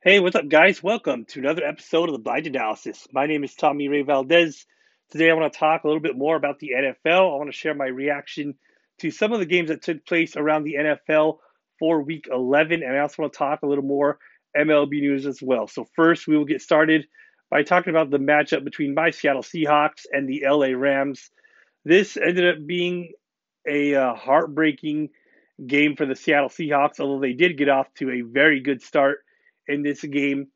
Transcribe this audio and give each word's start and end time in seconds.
Hey, 0.00 0.20
what's 0.20 0.36
up, 0.36 0.48
guys? 0.48 0.80
Welcome 0.80 1.24
to 1.24 1.40
another 1.40 1.64
episode 1.64 2.08
of 2.08 2.12
the 2.12 2.20
Blind 2.20 2.46
Analysis. 2.46 3.08
My 3.12 3.26
name 3.26 3.42
is 3.42 3.56
Tommy 3.56 3.88
Ray 3.88 4.02
Valdez. 4.02 4.64
Today, 5.10 5.28
I 5.28 5.34
want 5.34 5.52
to 5.52 5.58
talk 5.58 5.82
a 5.82 5.88
little 5.88 6.00
bit 6.00 6.16
more 6.16 6.36
about 6.36 6.60
the 6.60 6.70
NFL. 6.70 7.34
I 7.34 7.36
want 7.36 7.50
to 7.50 7.58
share 7.58 7.74
my 7.74 7.88
reaction 7.88 8.54
to 9.00 9.10
some 9.10 9.32
of 9.32 9.40
the 9.40 9.44
games 9.44 9.70
that 9.70 9.82
took 9.82 10.06
place 10.06 10.36
around 10.36 10.62
the 10.62 10.76
NFL 10.78 11.38
for 11.80 12.00
Week 12.00 12.28
11, 12.30 12.84
and 12.84 12.96
I 12.96 13.00
also 13.00 13.22
want 13.22 13.32
to 13.32 13.38
talk 13.38 13.62
a 13.64 13.66
little 13.66 13.82
more 13.82 14.20
MLB 14.56 15.00
news 15.00 15.26
as 15.26 15.42
well. 15.42 15.66
So, 15.66 15.84
first, 15.96 16.28
we 16.28 16.36
will 16.36 16.44
get 16.44 16.62
started 16.62 17.04
by 17.50 17.64
talking 17.64 17.90
about 17.90 18.10
the 18.10 18.18
matchup 18.18 18.62
between 18.62 18.94
my 18.94 19.10
Seattle 19.10 19.42
Seahawks 19.42 20.06
and 20.12 20.28
the 20.28 20.44
LA 20.48 20.78
Rams. 20.78 21.28
This 21.84 22.16
ended 22.16 22.54
up 22.54 22.64
being 22.64 23.14
a 23.68 23.96
uh, 23.96 24.14
heartbreaking 24.14 25.08
game 25.66 25.96
for 25.96 26.06
the 26.06 26.14
Seattle 26.14 26.50
Seahawks, 26.50 27.00
although 27.00 27.20
they 27.20 27.32
did 27.32 27.58
get 27.58 27.68
off 27.68 27.92
to 27.94 28.12
a 28.12 28.20
very 28.20 28.60
good 28.60 28.80
start 28.80 29.24
in 29.68 29.82
this 29.82 30.02
game. 30.02 30.48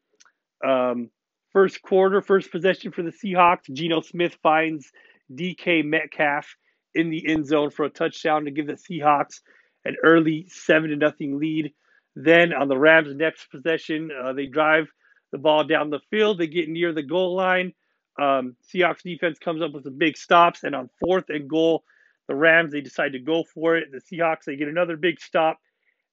Um, 0.64 1.10
first 1.52 1.82
quarter, 1.82 2.20
first 2.20 2.50
possession 2.50 2.92
for 2.92 3.02
the 3.02 3.12
Seahawks. 3.12 3.72
Geno 3.72 4.00
Smith 4.00 4.36
finds 4.42 4.90
DK 5.32 5.84
Metcalf 5.84 6.56
in 6.94 7.10
the 7.10 7.28
end 7.28 7.46
zone 7.46 7.70
for 7.70 7.84
a 7.84 7.90
touchdown 7.90 8.44
to 8.44 8.50
give 8.50 8.66
the 8.66 8.74
Seahawks 8.74 9.40
an 9.84 9.96
early 10.02 10.46
seven 10.48 10.90
to 10.90 10.96
nothing 10.96 11.38
lead. 11.38 11.72
Then 12.14 12.52
on 12.52 12.68
the 12.68 12.78
Rams' 12.78 13.14
next 13.14 13.50
possession, 13.50 14.10
uh, 14.10 14.32
they 14.32 14.46
drive 14.46 14.88
the 15.32 15.38
ball 15.38 15.64
down 15.64 15.90
the 15.90 16.00
field. 16.10 16.38
They 16.38 16.46
get 16.46 16.68
near 16.68 16.92
the 16.92 17.02
goal 17.02 17.34
line. 17.34 17.72
Um, 18.20 18.56
Seahawks 18.68 19.02
defense 19.02 19.38
comes 19.38 19.62
up 19.62 19.72
with 19.72 19.84
some 19.84 19.96
big 19.96 20.18
stops, 20.18 20.64
and 20.64 20.74
on 20.74 20.90
fourth 21.00 21.24
and 21.30 21.48
goal, 21.48 21.84
the 22.28 22.34
Rams 22.34 22.72
they 22.72 22.82
decide 22.82 23.12
to 23.12 23.18
go 23.18 23.42
for 23.54 23.76
it. 23.76 23.88
The 23.90 24.00
Seahawks 24.00 24.44
they 24.44 24.56
get 24.56 24.68
another 24.68 24.96
big 24.96 25.20
stop 25.20 25.58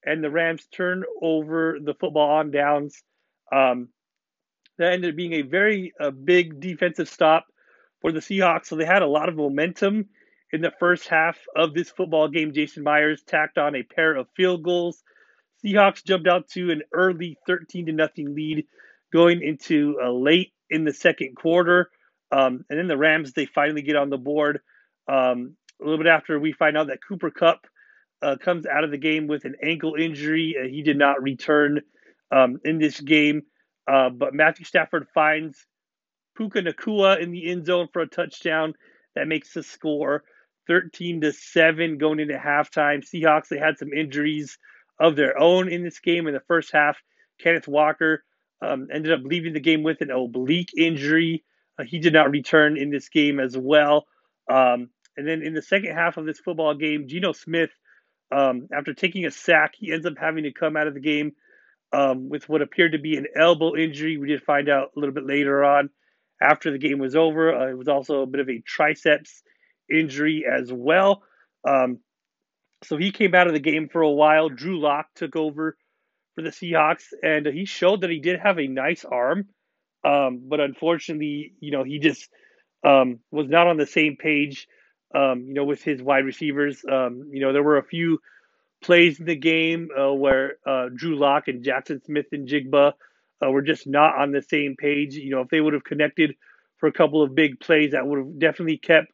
and 0.03 0.23
the 0.23 0.29
Rams 0.29 0.65
turned 0.71 1.05
over 1.21 1.77
the 1.81 1.93
football 1.93 2.29
on 2.29 2.51
downs. 2.51 3.01
Um, 3.51 3.89
that 4.77 4.93
ended 4.93 5.11
up 5.11 5.17
being 5.17 5.33
a 5.33 5.41
very 5.41 5.93
a 5.99 6.11
big 6.11 6.59
defensive 6.59 7.09
stop 7.09 7.45
for 8.01 8.11
the 8.11 8.19
Seahawks. 8.19 8.67
So 8.67 8.75
they 8.75 8.85
had 8.85 9.01
a 9.01 9.07
lot 9.07 9.29
of 9.29 9.35
momentum 9.35 10.07
in 10.51 10.61
the 10.61 10.71
first 10.79 11.07
half 11.07 11.37
of 11.55 11.73
this 11.73 11.89
football 11.89 12.27
game. 12.27 12.53
Jason 12.53 12.83
Myers 12.83 13.21
tacked 13.23 13.57
on 13.57 13.75
a 13.75 13.83
pair 13.83 14.15
of 14.15 14.27
field 14.35 14.63
goals. 14.63 15.03
Seahawks 15.63 16.03
jumped 16.03 16.27
out 16.27 16.47
to 16.49 16.71
an 16.71 16.83
early 16.93 17.37
13 17.45 17.87
to 17.87 17.91
nothing 17.91 18.33
lead 18.33 18.65
going 19.11 19.41
into 19.41 19.97
uh, 20.01 20.09
late 20.09 20.53
in 20.69 20.85
the 20.85 20.93
second 20.93 21.35
quarter. 21.35 21.89
Um, 22.31 22.63
and 22.69 22.79
then 22.79 22.87
the 22.87 22.97
Rams, 22.97 23.33
they 23.33 23.45
finally 23.45 23.81
get 23.81 23.95
on 23.95 24.09
the 24.09 24.17
board. 24.17 24.61
Um, 25.07 25.55
a 25.81 25.83
little 25.83 25.97
bit 25.97 26.07
after 26.07 26.39
we 26.39 26.53
find 26.53 26.77
out 26.77 26.87
that 26.87 26.99
Cooper 27.05 27.31
Kupp 27.31 27.65
uh, 28.21 28.35
comes 28.37 28.65
out 28.65 28.83
of 28.83 28.91
the 28.91 28.97
game 28.97 29.27
with 29.27 29.45
an 29.45 29.55
ankle 29.63 29.95
injury. 29.95 30.55
Uh, 30.59 30.67
he 30.67 30.81
did 30.81 30.97
not 30.97 31.21
return 31.21 31.81
um, 32.31 32.59
in 32.63 32.77
this 32.77 32.99
game, 32.99 33.43
uh, 33.87 34.09
but 34.09 34.33
Matthew 34.33 34.65
Stafford 34.65 35.07
finds 35.13 35.65
Puka 36.35 36.61
Nacua 36.61 37.21
in 37.21 37.31
the 37.31 37.49
end 37.49 37.65
zone 37.65 37.87
for 37.91 38.01
a 38.01 38.07
touchdown 38.07 38.73
that 39.15 39.27
makes 39.27 39.53
the 39.53 39.63
score 39.63 40.23
13 40.67 41.21
to 41.21 41.33
7 41.33 41.97
going 41.97 42.19
into 42.19 42.35
halftime. 42.35 43.03
Seahawks, 43.03 43.47
they 43.47 43.57
had 43.57 43.77
some 43.77 43.91
injuries 43.91 44.57
of 44.99 45.15
their 45.15 45.39
own 45.39 45.71
in 45.71 45.83
this 45.83 45.99
game 45.99 46.27
in 46.27 46.33
the 46.33 46.39
first 46.41 46.71
half. 46.71 46.97
Kenneth 47.39 47.67
Walker 47.67 48.23
um, 48.61 48.87
ended 48.93 49.11
up 49.11 49.21
leaving 49.23 49.53
the 49.53 49.59
game 49.59 49.83
with 49.83 50.01
an 50.01 50.11
oblique 50.11 50.71
injury. 50.77 51.43
Uh, 51.79 51.83
he 51.83 51.99
did 51.99 52.13
not 52.13 52.31
return 52.31 52.77
in 52.77 52.89
this 52.89 53.09
game 53.09 53.39
as 53.39 53.57
well. 53.57 54.05
Um, 54.49 54.89
and 55.17 55.27
then 55.27 55.41
in 55.41 55.53
the 55.53 55.61
second 55.61 55.95
half 55.95 56.17
of 56.17 56.25
this 56.25 56.39
football 56.39 56.73
game, 56.73 57.07
Geno 57.07 57.31
Smith 57.31 57.71
um, 58.31 58.67
after 58.73 58.93
taking 58.93 59.25
a 59.25 59.31
sack, 59.31 59.73
he 59.77 59.91
ends 59.91 60.05
up 60.05 60.17
having 60.19 60.43
to 60.43 60.51
come 60.51 60.77
out 60.77 60.87
of 60.87 60.93
the 60.93 60.99
game 60.99 61.33
um, 61.91 62.29
with 62.29 62.47
what 62.47 62.61
appeared 62.61 62.91
to 62.91 62.99
be 62.99 63.17
an 63.17 63.27
elbow 63.35 63.75
injury. 63.75 64.17
We 64.17 64.27
did 64.27 64.43
find 64.43 64.69
out 64.69 64.91
a 64.95 64.99
little 64.99 65.15
bit 65.15 65.25
later 65.25 65.63
on 65.63 65.89
after 66.41 66.71
the 66.71 66.77
game 66.77 66.99
was 66.99 67.15
over. 67.15 67.53
Uh, 67.53 67.69
it 67.71 67.77
was 67.77 67.87
also 67.87 68.21
a 68.21 68.27
bit 68.27 68.41
of 68.41 68.49
a 68.49 68.61
triceps 68.61 69.41
injury 69.91 70.45
as 70.49 70.71
well. 70.71 71.23
Um, 71.67 71.99
so 72.83 72.97
he 72.97 73.11
came 73.11 73.35
out 73.35 73.47
of 73.47 73.53
the 73.53 73.59
game 73.59 73.89
for 73.89 74.01
a 74.01 74.11
while. 74.11 74.49
Drew 74.49 74.79
Lock 74.79 75.07
took 75.15 75.35
over 75.35 75.75
for 76.35 76.41
the 76.41 76.49
Seahawks, 76.49 77.05
and 77.21 77.45
he 77.45 77.65
showed 77.65 78.01
that 78.01 78.09
he 78.09 78.19
did 78.19 78.39
have 78.39 78.59
a 78.59 78.67
nice 78.67 79.03
arm. 79.03 79.47
Um, 80.05 80.43
but 80.47 80.61
unfortunately, 80.61 81.53
you 81.59 81.71
know, 81.71 81.83
he 81.83 81.99
just 81.99 82.29
um, 82.85 83.19
was 83.31 83.49
not 83.49 83.67
on 83.67 83.77
the 83.77 83.85
same 83.85 84.15
page 84.15 84.67
um, 85.13 85.45
you 85.47 85.53
know, 85.53 85.63
with 85.63 85.83
his 85.83 86.01
wide 86.01 86.25
receivers. 86.25 86.83
Um, 86.89 87.29
you 87.31 87.41
know, 87.41 87.53
there 87.53 87.63
were 87.63 87.77
a 87.77 87.83
few 87.83 88.19
plays 88.81 89.19
in 89.19 89.25
the 89.25 89.35
game 89.35 89.89
uh, 89.99 90.13
where 90.13 90.57
uh, 90.65 90.89
Drew 90.95 91.17
Lock 91.17 91.47
and 91.47 91.63
Jackson 91.63 92.01
Smith-Njigba 92.05 92.93
uh, 93.43 93.51
were 93.51 93.61
just 93.61 93.87
not 93.87 94.17
on 94.17 94.31
the 94.31 94.41
same 94.41 94.75
page. 94.77 95.15
You 95.15 95.31
know, 95.31 95.41
if 95.41 95.49
they 95.49 95.61
would 95.61 95.73
have 95.73 95.83
connected 95.83 96.35
for 96.77 96.87
a 96.87 96.93
couple 96.93 97.21
of 97.21 97.35
big 97.35 97.59
plays, 97.59 97.91
that 97.91 98.05
would 98.05 98.19
have 98.19 98.39
definitely 98.39 98.77
kept 98.77 99.11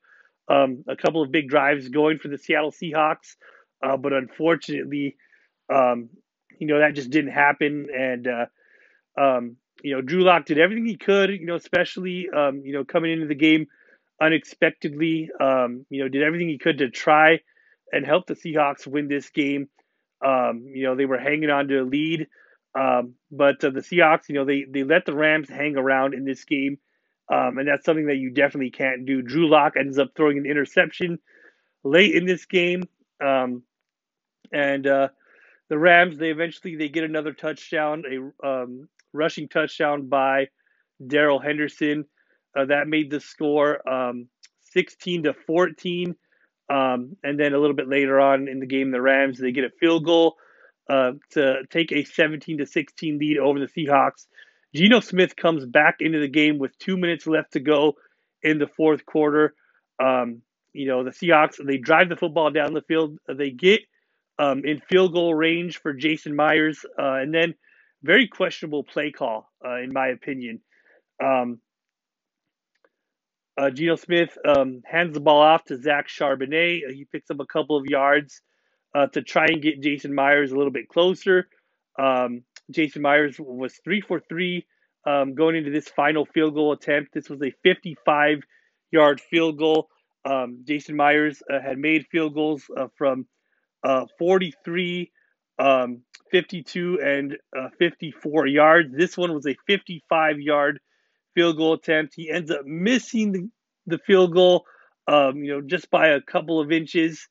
um, 0.48 0.84
a 0.88 0.96
couple 0.96 1.22
of 1.22 1.32
big 1.32 1.50
drives 1.50 1.90
going 1.90 2.20
for 2.20 2.28
the 2.28 2.38
Seattle 2.38 2.72
Seahawks. 2.72 3.36
Uh, 3.84 3.98
but 3.98 4.14
unfortunately, 4.14 5.16
um, 5.74 6.10
you 6.60 6.68
know, 6.68 6.80
that 6.80 6.94
just 6.94 7.10
didn't 7.10 7.32
happen. 7.32 7.88
And, 7.96 8.28
uh, 8.28 8.46
um, 9.20 9.58
you 9.82 9.96
know, 9.96 10.02
Drew 10.02 10.24
Lock 10.24 10.46
did 10.46 10.60
everything 10.60 10.86
he 10.86 10.98
could, 10.98 11.30
you 11.30 11.46
know, 11.46 11.56
especially, 11.56 12.30
um, 12.30 12.62
you 12.64 12.74
know, 12.74 12.84
coming 12.84 13.12
into 13.12 13.28
the 13.28 13.36
game– 13.36 13.68
unexpectedly. 14.22 15.30
Um, 15.40 15.86
you 15.90 16.04
know, 16.04 16.10
did 16.10 16.24
everything 16.24 16.50
he 16.50 16.58
could 16.58 16.80
to 16.80 16.90
try 16.90 17.40
and 17.92 18.06
help 18.06 18.28
the 18.28 18.36
Seahawks 18.36 18.88
win 18.88 19.08
this 19.08 19.30
game. 19.30 19.70
Um, 20.26 20.66
you 20.68 20.84
know, 20.84 20.96
they 20.96 21.06
were 21.06 21.20
hanging 21.20 21.50
on 21.50 21.68
to 21.68 21.82
a 21.82 21.84
lead, 21.84 22.28
um, 22.78 23.16
but 23.32 23.64
uh, 23.64 23.70
the 23.70 23.82
Seahawks, 23.82 24.30
you 24.30 24.36
know, 24.36 24.46
they 24.46 24.66
they 24.70 24.84
let 24.84 25.06
the 25.06 25.16
Rams 25.16 25.50
hang 25.50 25.78
around 25.78 26.14
in 26.14 26.26
this 26.26 26.44
game, 26.46 26.78
um, 27.32 27.58
and 27.58 27.68
that's 27.68 27.86
something 27.86 28.08
that 28.08 28.18
you 28.18 28.32
definitely 28.32 28.72
can't 28.72 29.06
do. 29.06 29.22
Drew 29.22 29.48
Lock 29.48 29.74
ends 29.78 30.00
up 30.00 30.12
throwing 30.16 30.38
an 30.38 30.46
interception 30.46 31.20
late 31.84 32.16
in 32.16 32.26
this 32.26 32.46
game, 32.46 32.84
um, 33.24 33.64
and 34.52 34.88
uh, 34.88 35.10
the 35.70 35.78
Rams 35.78 36.18
they 36.18 36.30
eventually 36.32 36.76
they 36.76 36.90
get 36.90 37.04
another 37.04 37.34
touchdown, 37.34 38.04
a 38.10 38.48
um, 38.48 38.88
rushing 39.14 39.48
touchdown 39.48 40.08
by 40.08 40.48
Darrell 41.06 41.40
Henderson. 41.40 42.06
Uh, 42.56 42.66
that 42.66 42.88
made 42.88 43.10
the 43.10 43.20
score 43.20 43.88
um, 43.90 44.28
16 44.74 45.24
to 45.24 45.34
14. 45.34 46.16
Um, 46.70 47.16
and 47.24 47.40
then 47.40 47.54
a 47.54 47.60
little 47.60 47.76
bit 47.76 47.88
later 47.88 48.20
on 48.20 48.48
in 48.48 48.60
the 48.60 48.66
game, 48.66 48.92
the 48.92 49.02
Rams 49.02 49.40
they 49.40 49.52
get 49.52 49.66
a 49.66 49.70
field 49.80 50.06
goal 50.06 50.36
uh, 50.90 51.12
to 51.32 51.64
take 51.70 51.92
a 51.92 52.04
17 52.04 52.60
to 52.60 52.66
16 52.66 53.18
lead 53.20 53.38
over 53.38 53.60
the 53.60 53.68
Seahawks. 53.68 54.26
Geno 54.74 55.00
Smith 55.00 55.36
comes 55.36 55.66
back 55.66 55.98
into 56.00 56.20
the 56.20 56.28
game 56.28 56.58
with 56.58 56.78
two 56.80 56.98
minutes 56.98 57.28
left 57.28 57.54
to 57.54 57.60
go 57.60 57.94
in 58.44 58.58
the 58.58 58.68
fourth 58.68 59.06
quarter. 59.06 59.54
Um, 60.04 60.42
you 60.74 60.88
know 60.88 61.04
the 61.04 61.12
Seahawks 61.12 61.66
they 61.66 61.78
drive 61.78 62.10
the 62.10 62.18
football 62.18 62.52
down 62.52 62.74
the 62.74 62.82
field. 62.82 63.18
They 63.28 63.52
get 63.52 63.82
um, 64.38 64.64
in 64.66 64.82
field 64.90 65.14
goal 65.14 65.34
range 65.34 65.80
for 65.80 65.94
Jason 65.94 66.36
Myers, 66.36 66.86
uh, 67.00 67.14
and 67.14 67.34
then 67.34 67.56
very 68.04 68.28
questionable 68.28 68.84
play 68.84 69.12
call 69.12 69.50
uh, 69.66 69.78
in 69.78 69.94
my 69.94 70.08
opinion. 70.08 70.60
Um, 71.24 71.60
uh, 73.58 73.70
Geno 73.70 73.96
Smith 73.96 74.38
um, 74.46 74.82
hands 74.86 75.14
the 75.14 75.22
ball 75.22 75.42
off 75.42 75.64
to 75.66 75.82
Zach 75.82 76.08
Charbonnet. 76.08 76.82
Uh, 76.88 76.92
he 76.92 77.06
picks 77.06 77.30
up 77.30 77.40
a 77.40 77.46
couple 77.46 77.78
of 77.78 77.86
yards 77.86 78.42
uh, 78.94 79.08
to 79.08 79.22
try 79.22 79.46
and 79.48 79.62
get 79.62 79.82
Jason 79.82 80.14
Myers 80.14 80.52
a 80.52 80.58
little 80.58 80.72
bit 80.72 80.90
closer. 80.90 81.48
Um, 81.98 82.44
Jason 82.72 83.02
Myers 83.02 83.38
was 83.40 83.80
three 83.84 84.02
for 84.02 84.20
three 84.20 84.66
um, 85.06 85.36
going 85.36 85.56
into 85.56 85.72
this 85.72 85.88
final 85.88 86.26
field 86.26 86.56
goal 86.56 86.74
attempt. 86.74 87.14
This 87.14 87.30
was 87.30 87.42
a 87.42 87.54
55 87.64 88.40
yard 88.92 89.22
field 89.22 89.58
goal. 89.58 89.88
Um, 90.26 90.64
Jason 90.68 90.96
Myers 90.96 91.42
uh, 91.52 91.60
had 91.62 91.78
made 91.78 92.08
field 92.12 92.34
goals 92.34 92.64
uh, 92.76 92.88
from 92.98 93.28
uh, 93.84 94.06
43, 94.18 95.12
um, 95.60 96.02
52, 96.32 97.00
and 97.02 97.38
54 97.78 98.48
yards. 98.48 98.90
This 98.92 99.16
one 99.16 99.34
was 99.34 99.46
a 99.46 99.56
55 99.68 100.40
yard 100.40 100.80
field 101.36 101.58
goal 101.58 101.74
attempt. 101.74 102.14
He 102.16 102.32
ends 102.32 102.50
up 102.50 102.66
missing 102.66 103.32
the, 103.32 103.50
the 103.86 104.00
field 104.00 104.34
goal, 104.34 104.66
um, 105.08 105.44
you 105.44 105.52
know, 105.54 105.62
just 105.62 105.92
by 105.92 106.08
a 106.08 106.22
couple 106.22 106.60
of 106.60 106.72
inches. 106.72 107.28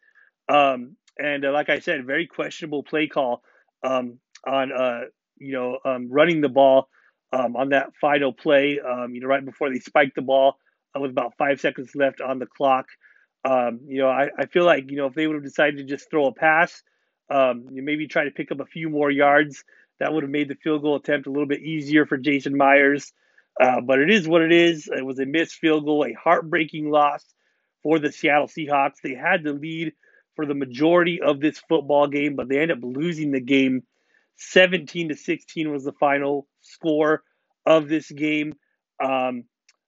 Um, 0.49 0.97
and 1.19 1.45
uh, 1.45 1.53
like 1.53 1.71
I 1.71 1.81
said, 1.81 2.07
very 2.07 2.27
questionable 2.27 2.85
play 2.85 3.09
call 3.09 3.43
um, 3.83 4.19
on, 4.47 4.73
uh, 4.73 5.01
you 5.39 5.53
know, 5.53 5.79
um, 5.85 6.09
running 6.11 6.41
the 6.41 6.49
ball 6.49 6.89
um, 7.33 7.57
on 7.57 7.71
that 7.71 7.91
final 8.01 8.33
play, 8.33 8.79
um, 8.79 9.15
you 9.15 9.21
know, 9.21 9.27
right 9.27 9.45
before 9.45 9.71
they 9.71 9.81
spiked 9.81 10.15
the 10.15 10.23
ball 10.23 10.57
uh, 10.95 11.01
with 11.01 11.11
about 11.11 11.33
five 11.37 11.61
seconds 11.61 11.91
left 11.95 12.21
on 12.21 12.39
the 12.39 12.47
clock. 12.47 12.87
you 13.45 13.99
know, 13.99 14.09
I, 14.09 14.29
I 14.39 14.47
feel 14.47 14.65
like, 14.65 14.91
you 14.91 14.97
know, 14.97 15.07
if 15.07 15.15
they 15.15 15.27
would 15.27 15.35
have 15.35 15.45
decided 15.45 15.79
to 15.79 15.85
just 15.85 16.11
throw 16.11 16.27
a 16.27 16.33
pass, 16.33 16.83
you 17.31 17.83
maybe 17.83 18.07
try 18.07 18.25
to 18.25 18.31
pick 18.31 18.53
up 18.53 18.61
a 18.61 18.67
few 18.67 18.89
more 18.91 19.11
yards, 19.11 19.65
that 20.01 20.13
would 20.13 20.25
have 20.25 20.31
made 20.31 20.49
the 20.49 20.57
field 20.57 20.83
goal 20.83 20.97
attempt 20.97 21.27
a 21.27 21.31
little 21.31 21.47
bit 21.47 21.63
easier 21.63 22.07
for 22.07 22.17
Jason 22.17 22.57
Myers. 22.57 23.13
Uh, 23.61 23.81
but 23.81 24.01
it 24.01 24.11
is 24.11 24.27
what 24.27 24.43
it 24.43 24.53
is. 24.53 24.89
It 24.89 25.05
was 25.05 25.19
a 25.19 25.27
missed 25.27 25.55
field 25.57 25.85
goal, 25.85 26.05
a 26.05 26.13
heartbreaking 26.13 26.91
loss 26.91 27.25
for 27.83 27.99
the 27.99 28.11
Seattle 28.11 28.49
Seahawks. 28.49 29.01
They 29.03 29.15
had 29.15 29.45
the 29.45 29.53
lead 29.53 29.93
for 30.35 30.47
the 30.47 30.55
majority 30.55 31.21
of 31.21 31.41
this 31.41 31.63
football 31.69 32.09
game, 32.09 32.35
but 32.35 32.49
they 32.49 32.59
end 32.59 32.73
up 32.73 32.79
losing 32.83 33.31
the 33.31 33.41
game 33.41 33.85
17 34.37 35.11
to 35.11 35.17
16 35.17 35.71
was 35.71 35.85
the 35.85 35.93
final 35.93 36.47
score 36.61 37.23
of 37.67 37.89
this 37.89 38.11
game. 38.11 38.55
Um, 39.03 39.45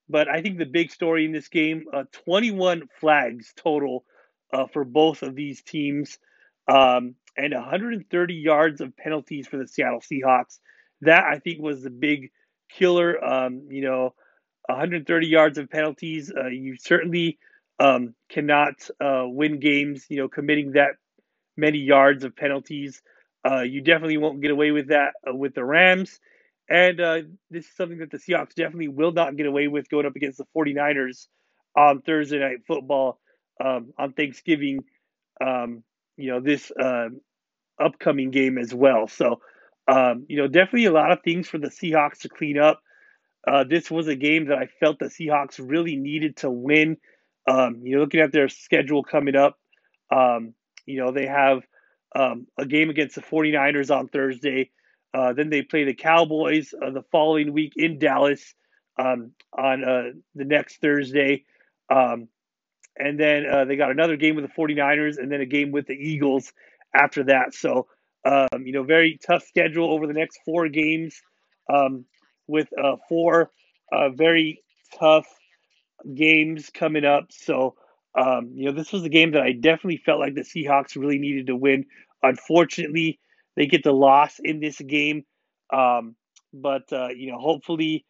but 0.09 0.29
I 0.29 0.41
think 0.41 0.57
the 0.57 0.65
big 0.65 0.91
story 0.91 1.25
in 1.25 1.31
this 1.31 1.49
game, 1.49 1.85
uh, 1.93 2.03
21 2.25 2.83
flags 2.99 3.53
total 3.57 4.05
uh, 4.53 4.67
for 4.67 4.85
both 4.85 5.21
of 5.21 5.35
these 5.35 5.61
teams, 5.61 6.17
um, 6.69 7.15
and 7.35 7.53
130 7.53 8.33
yards 8.33 8.81
of 8.81 8.95
penalties 8.95 9.47
for 9.47 9.57
the 9.57 9.67
Seattle 9.67 10.01
Seahawks. 10.01 10.59
That 11.01 11.23
I 11.25 11.39
think 11.39 11.61
was 11.61 11.83
the 11.83 11.89
big 11.89 12.31
killer. 12.69 13.23
Um, 13.23 13.67
you 13.69 13.81
know, 13.83 14.13
130 14.67 15.27
yards 15.27 15.57
of 15.57 15.69
penalties. 15.69 16.31
Uh, 16.35 16.47
you 16.47 16.75
certainly 16.77 17.39
um, 17.79 18.15
cannot 18.29 18.75
uh, 19.01 19.23
win 19.25 19.59
games. 19.59 20.05
You 20.09 20.17
know, 20.17 20.27
committing 20.29 20.73
that 20.73 20.91
many 21.57 21.79
yards 21.79 22.23
of 22.23 22.35
penalties. 22.35 23.01
Uh, 23.49 23.61
you 23.61 23.81
definitely 23.81 24.17
won't 24.17 24.41
get 24.41 24.51
away 24.51 24.71
with 24.71 24.89
that 24.89 25.13
uh, 25.29 25.33
with 25.35 25.53
the 25.53 25.63
Rams. 25.63 26.19
And 26.69 26.99
uh, 27.01 27.21
this 27.49 27.65
is 27.65 27.75
something 27.75 27.99
that 27.99 28.11
the 28.11 28.17
Seahawks 28.17 28.55
definitely 28.55 28.87
will 28.87 29.11
not 29.11 29.35
get 29.35 29.45
away 29.45 29.67
with 29.67 29.89
going 29.89 30.05
up 30.05 30.15
against 30.15 30.37
the 30.37 30.45
49ers 30.55 31.27
on 31.75 32.01
Thursday 32.01 32.39
Night 32.39 32.59
Football 32.67 33.19
um, 33.63 33.93
on 33.97 34.13
Thanksgiving, 34.13 34.83
um, 35.45 35.83
you 36.17 36.31
know, 36.31 36.39
this 36.41 36.71
uh, 36.71 37.09
upcoming 37.83 38.31
game 38.31 38.57
as 38.57 38.73
well. 38.73 39.07
So, 39.07 39.41
um, 39.87 40.25
you 40.27 40.37
know, 40.37 40.47
definitely 40.47 40.85
a 40.85 40.91
lot 40.91 41.11
of 41.11 41.21
things 41.23 41.47
for 41.47 41.57
the 41.57 41.69
Seahawks 41.69 42.19
to 42.19 42.29
clean 42.29 42.57
up. 42.57 42.81
Uh, 43.47 43.63
this 43.63 43.89
was 43.89 44.07
a 44.07 44.15
game 44.15 44.47
that 44.47 44.57
I 44.57 44.67
felt 44.79 44.99
the 44.99 45.05
Seahawks 45.05 45.59
really 45.59 45.95
needed 45.95 46.37
to 46.37 46.49
win. 46.49 46.97
Um, 47.47 47.81
you 47.83 47.95
know, 47.95 48.01
looking 48.01 48.19
at 48.19 48.33
their 48.33 48.49
schedule 48.49 49.03
coming 49.03 49.35
up, 49.35 49.57
um, 50.11 50.53
you 50.85 50.99
know, 50.99 51.11
they 51.11 51.27
have 51.27 51.61
um, 52.15 52.47
a 52.57 52.65
game 52.65 52.89
against 52.89 53.15
the 53.15 53.21
49ers 53.21 53.95
on 53.95 54.09
Thursday. 54.09 54.71
Uh, 55.13 55.33
then 55.33 55.49
they 55.49 55.61
play 55.61 55.85
the 55.85 55.93
Cowboys 55.93 56.73
uh, 56.73 56.91
the 56.91 57.03
following 57.11 57.53
week 57.53 57.73
in 57.77 57.99
Dallas 57.99 58.53
um, 58.99 59.31
on 59.57 59.83
uh, 59.83 60.11
the 60.35 60.45
next 60.45 60.81
Thursday. 60.81 61.45
Um, 61.89 62.27
and 62.97 63.19
then 63.19 63.45
uh, 63.45 63.65
they 63.65 63.75
got 63.75 63.91
another 63.91 64.17
game 64.17 64.35
with 64.35 64.45
the 64.45 64.51
49ers 64.51 65.17
and 65.17 65.31
then 65.31 65.41
a 65.41 65.45
game 65.45 65.71
with 65.71 65.87
the 65.87 65.93
Eagles 65.93 66.51
after 66.93 67.25
that. 67.25 67.53
So, 67.53 67.87
um, 68.25 68.65
you 68.65 68.73
know, 68.73 68.83
very 68.83 69.19
tough 69.25 69.43
schedule 69.47 69.91
over 69.91 70.07
the 70.07 70.13
next 70.13 70.39
four 70.45 70.67
games 70.69 71.21
um, 71.73 72.05
with 72.47 72.67
uh, 72.81 72.97
four 73.07 73.51
uh, 73.91 74.09
very 74.09 74.61
tough 74.99 75.27
games 76.13 76.69
coming 76.73 77.05
up. 77.05 77.27
So, 77.31 77.75
um, 78.15 78.51
you 78.53 78.65
know, 78.65 78.71
this 78.71 78.91
was 78.91 79.03
a 79.03 79.09
game 79.09 79.31
that 79.31 79.43
I 79.43 79.51
definitely 79.51 80.01
felt 80.05 80.19
like 80.19 80.35
the 80.35 80.41
Seahawks 80.41 80.95
really 80.95 81.19
needed 81.19 81.47
to 81.47 81.55
win. 81.55 81.85
Unfortunately, 82.23 83.19
they 83.55 83.67
get 83.67 83.83
the 83.83 83.93
loss 83.93 84.39
in 84.43 84.59
this 84.59 84.79
game. 84.79 85.23
Um, 85.71 86.15
but, 86.53 86.91
uh, 86.91 87.09
you 87.09 87.31
know, 87.31 87.39
hopefully, 87.39 88.05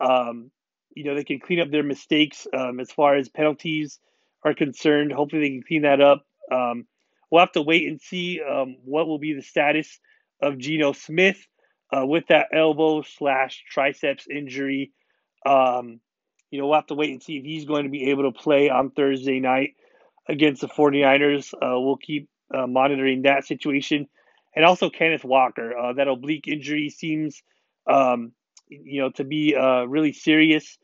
um, 0.00 0.50
you 0.94 1.04
know, 1.04 1.14
they 1.14 1.24
can 1.24 1.40
clean 1.40 1.60
up 1.60 1.70
their 1.70 1.82
mistakes 1.82 2.46
um, 2.56 2.80
as 2.80 2.90
far 2.90 3.16
as 3.16 3.28
penalties 3.28 3.98
are 4.44 4.54
concerned. 4.54 5.12
Hopefully, 5.12 5.42
they 5.42 5.50
can 5.50 5.62
clean 5.62 5.82
that 5.82 6.00
up. 6.00 6.24
Um, 6.50 6.86
we'll 7.30 7.40
have 7.40 7.52
to 7.52 7.62
wait 7.62 7.88
and 7.88 8.00
see 8.00 8.40
um, 8.40 8.76
what 8.84 9.06
will 9.06 9.18
be 9.18 9.34
the 9.34 9.42
status 9.42 9.98
of 10.40 10.58
Geno 10.58 10.92
Smith 10.92 11.46
uh, 11.96 12.06
with 12.06 12.26
that 12.28 12.48
elbow 12.52 13.02
slash 13.02 13.64
triceps 13.70 14.26
injury. 14.28 14.92
Um, 15.44 16.00
you 16.50 16.60
know, 16.60 16.66
we'll 16.66 16.76
have 16.76 16.86
to 16.86 16.94
wait 16.94 17.10
and 17.10 17.22
see 17.22 17.36
if 17.38 17.44
he's 17.44 17.64
going 17.64 17.84
to 17.84 17.90
be 17.90 18.10
able 18.10 18.30
to 18.30 18.38
play 18.38 18.70
on 18.70 18.90
Thursday 18.90 19.40
night 19.40 19.74
against 20.28 20.60
the 20.60 20.68
49ers. 20.68 21.52
Uh, 21.54 21.80
we'll 21.80 21.96
keep 21.96 22.28
uh, 22.54 22.66
monitoring 22.66 23.22
that 23.22 23.46
situation. 23.46 24.06
And 24.54 24.64
also 24.64 24.90
Kenneth 24.90 25.24
Walker. 25.24 25.76
Uh, 25.76 25.92
that 25.94 26.08
oblique 26.08 26.48
injury 26.48 26.88
seems, 26.88 27.42
um, 27.90 28.32
you 28.68 29.02
know, 29.02 29.10
to 29.10 29.24
be 29.24 29.54
uh, 29.54 29.84
really 29.84 30.12
serious. 30.12 30.78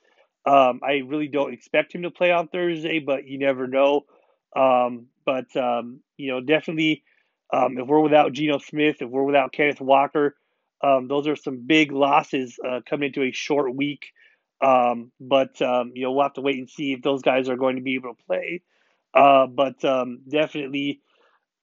Um, 0.44 0.80
I 0.82 1.02
really 1.06 1.28
don't 1.28 1.54
expect 1.54 1.94
him 1.94 2.02
to 2.02 2.10
play 2.10 2.32
on 2.32 2.48
Thursday, 2.48 2.98
but 2.98 3.26
you 3.26 3.38
never 3.38 3.66
know. 3.66 4.02
Um, 4.54 5.06
but, 5.24 5.54
um, 5.56 6.00
you 6.16 6.30
know, 6.30 6.40
definitely 6.40 7.02
um, 7.52 7.78
if 7.78 7.86
we're 7.86 8.00
without 8.00 8.32
Geno 8.32 8.58
Smith, 8.58 8.96
if 9.00 9.10
we're 9.10 9.24
without 9.24 9.52
Kenneth 9.52 9.80
Walker, 9.80 10.36
um, 10.82 11.06
those 11.06 11.28
are 11.28 11.36
some 11.36 11.64
big 11.66 11.92
losses 11.92 12.58
uh, 12.66 12.80
coming 12.88 13.08
into 13.08 13.22
a 13.22 13.32
short 13.32 13.74
week. 13.74 14.06
Um, 14.64 15.12
but 15.20 15.60
um, 15.60 15.92
you 15.94 16.02
know 16.02 16.12
we'll 16.12 16.22
have 16.22 16.34
to 16.34 16.40
wait 16.40 16.58
and 16.58 16.70
see 16.70 16.92
if 16.92 17.02
those 17.02 17.22
guys 17.22 17.48
are 17.48 17.56
going 17.56 17.76
to 17.76 17.82
be 17.82 17.94
able 17.96 18.14
to 18.14 18.24
play. 18.24 18.62
Uh, 19.12 19.46
but 19.46 19.84
um, 19.84 20.20
definitely 20.28 21.00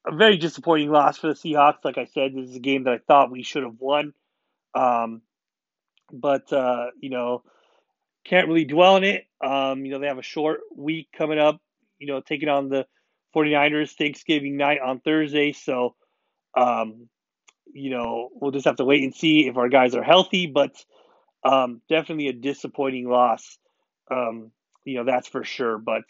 a 0.05 0.15
very 0.15 0.37
disappointing 0.37 0.91
loss 0.91 1.17
for 1.17 1.27
the 1.27 1.33
Seahawks. 1.33 1.83
Like 1.83 1.97
I 1.97 2.05
said, 2.05 2.33
this 2.35 2.49
is 2.49 2.55
a 2.55 2.61
game 2.61 2.83
that 2.83 2.93
I 2.93 2.99
thought 2.99 3.31
we 3.31 3.43
should 3.43 3.63
have 3.63 3.77
won. 3.79 4.13
But 6.11 6.51
uh, 6.53 6.87
you 6.99 7.09
know 7.09 7.43
can't 8.25 8.47
really 8.47 8.65
dwell 8.65 8.95
on 8.95 9.03
it. 9.03 9.25
You 9.41 9.89
know 9.89 9.99
they 9.99 10.07
have 10.07 10.19
a 10.19 10.23
short 10.23 10.59
week 10.75 11.09
coming 11.17 11.39
up. 11.39 11.59
You 11.99 12.07
know 12.07 12.21
taking 12.21 12.49
on 12.49 12.69
the 12.69 12.85
49ers 13.35 13.95
Thanksgiving 13.95 14.57
night 14.57 14.79
on 14.83 14.99
Thursday. 14.99 15.53
So 15.53 15.95
um, 16.55 17.09
you 17.71 17.91
know 17.91 18.29
we'll 18.33 18.51
just 18.51 18.65
have 18.65 18.77
to 18.77 18.85
wait 18.85 19.03
and 19.03 19.13
see 19.13 19.47
if 19.47 19.57
our 19.57 19.69
guys 19.69 19.95
are 19.95 20.03
healthy. 20.03 20.47
But 20.47 20.75
um, 21.43 21.81
definitely 21.89 22.27
a 22.27 22.33
disappointing 22.33 23.09
loss. 23.09 23.57
Um, 24.11 24.51
you 24.85 24.95
know, 24.95 25.05
that's 25.05 25.27
for 25.27 25.43
sure. 25.43 25.77
But, 25.77 26.03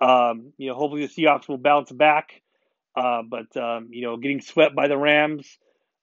um, 0.00 0.52
you 0.56 0.68
know, 0.68 0.74
hopefully 0.74 1.06
the 1.06 1.12
Seahawks 1.12 1.48
will 1.48 1.58
bounce 1.58 1.90
back. 1.90 2.42
Uh, 2.96 3.22
but, 3.22 3.56
um, 3.56 3.88
you 3.90 4.02
know, 4.02 4.16
getting 4.16 4.40
swept 4.40 4.74
by 4.74 4.88
the 4.88 4.98
Rams, 4.98 5.46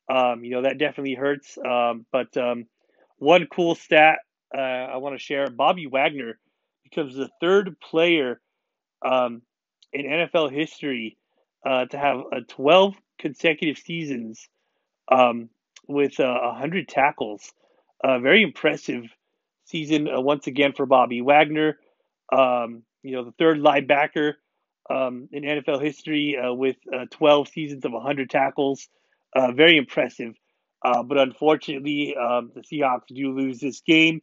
um, 0.09 0.43
you 0.43 0.51
know, 0.51 0.61
that 0.61 0.77
definitely 0.77 1.15
hurts. 1.15 1.57
Um, 1.57 2.05
but 2.11 2.35
um, 2.37 2.67
one 3.17 3.47
cool 3.51 3.75
stat 3.75 4.19
uh, 4.55 4.61
I 4.61 4.97
want 4.97 5.15
to 5.15 5.23
share 5.23 5.49
Bobby 5.49 5.87
Wagner 5.87 6.39
becomes 6.83 7.15
the 7.15 7.29
third 7.41 7.75
player 7.81 8.39
um, 9.05 9.41
in 9.95 10.05
NFL 10.05 10.51
history 10.51 11.17
uh, 11.65 11.85
to 11.85 11.97
have 11.97 12.17
a 12.31 12.41
12 12.41 12.95
consecutive 13.17 13.77
seasons 13.77 14.47
um, 15.09 15.49
with 15.87 16.19
uh, 16.19 16.37
100 16.41 16.87
tackles. 16.87 17.53
A 18.03 18.19
very 18.19 18.43
impressive 18.43 19.05
season 19.65 20.07
uh, 20.07 20.19
once 20.19 20.47
again 20.47 20.73
for 20.73 20.85
Bobby 20.85 21.21
Wagner. 21.21 21.79
Um, 22.31 22.83
you 23.03 23.13
know, 23.13 23.23
the 23.23 23.33
third 23.39 23.59
linebacker 23.59 24.33
um, 24.89 25.29
in 25.31 25.43
NFL 25.43 25.81
history 25.81 26.37
uh, 26.37 26.53
with 26.53 26.75
uh, 26.93 27.05
12 27.11 27.47
seasons 27.47 27.85
of 27.85 27.93
100 27.93 28.29
tackles. 28.29 28.87
Uh, 29.35 29.51
very 29.53 29.77
impressive. 29.77 30.35
Uh, 30.83 31.03
but 31.03 31.17
unfortunately, 31.17 32.15
um, 32.15 32.51
the 32.53 32.61
Seahawks 32.61 33.07
do 33.07 33.33
lose 33.33 33.59
this 33.59 33.81
game. 33.81 34.21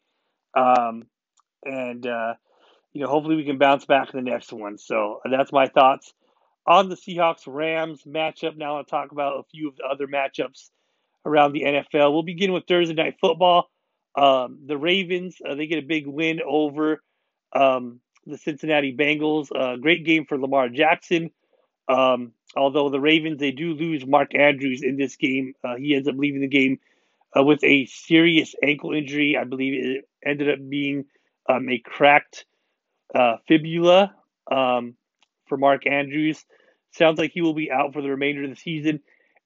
Um, 0.54 1.04
and, 1.64 2.06
uh, 2.06 2.34
you 2.92 3.00
know, 3.00 3.08
hopefully 3.08 3.36
we 3.36 3.44
can 3.44 3.58
bounce 3.58 3.84
back 3.84 4.12
in 4.12 4.22
the 4.22 4.30
next 4.30 4.52
one. 4.52 4.78
So 4.78 5.20
that's 5.30 5.52
my 5.52 5.66
thoughts 5.66 6.12
on 6.66 6.88
the 6.88 6.96
Seahawks 6.96 7.44
Rams 7.46 8.02
matchup. 8.04 8.56
Now 8.56 8.76
I'll 8.76 8.84
talk 8.84 9.12
about 9.12 9.40
a 9.40 9.42
few 9.50 9.68
of 9.68 9.76
the 9.76 9.84
other 9.84 10.06
matchups 10.06 10.70
around 11.24 11.52
the 11.52 11.62
NFL. 11.62 12.12
We'll 12.12 12.22
begin 12.22 12.52
with 12.52 12.64
Thursday 12.66 12.94
Night 12.94 13.16
Football. 13.20 13.70
Um, 14.14 14.60
the 14.66 14.76
Ravens, 14.76 15.36
uh, 15.46 15.54
they 15.54 15.66
get 15.66 15.78
a 15.82 15.86
big 15.86 16.06
win 16.06 16.40
over 16.46 17.02
um, 17.54 18.00
the 18.26 18.38
Cincinnati 18.38 18.94
Bengals. 18.94 19.48
Uh, 19.54 19.76
great 19.76 20.04
game 20.04 20.26
for 20.26 20.38
Lamar 20.38 20.68
Jackson. 20.68 21.30
Um, 21.88 22.32
although 22.56 22.90
the 22.90 23.00
Ravens, 23.00 23.38
they 23.40 23.52
do 23.52 23.74
lose 23.74 24.06
Mark 24.06 24.34
Andrews 24.34 24.82
in 24.82 24.96
this 24.96 25.16
game. 25.16 25.54
Uh, 25.64 25.76
he 25.76 25.94
ends 25.94 26.08
up 26.08 26.14
leaving 26.16 26.42
the 26.42 26.48
game 26.48 26.78
uh, 27.36 27.42
with 27.42 27.64
a 27.64 27.86
serious 27.86 28.54
ankle 28.62 28.92
injury. 28.92 29.36
I 29.36 29.44
believe 29.44 29.84
it 29.84 30.08
ended 30.24 30.50
up 30.50 30.68
being 30.68 31.06
um, 31.48 31.68
a 31.68 31.78
cracked 31.78 32.44
uh, 33.14 33.36
fibula 33.46 34.14
um, 34.50 34.94
for 35.46 35.56
Mark 35.56 35.86
Andrews. 35.86 36.44
Sounds 36.92 37.18
like 37.18 37.32
he 37.32 37.42
will 37.42 37.54
be 37.54 37.70
out 37.70 37.92
for 37.92 38.02
the 38.02 38.10
remainder 38.10 38.44
of 38.44 38.50
the 38.50 38.56
season. 38.56 39.00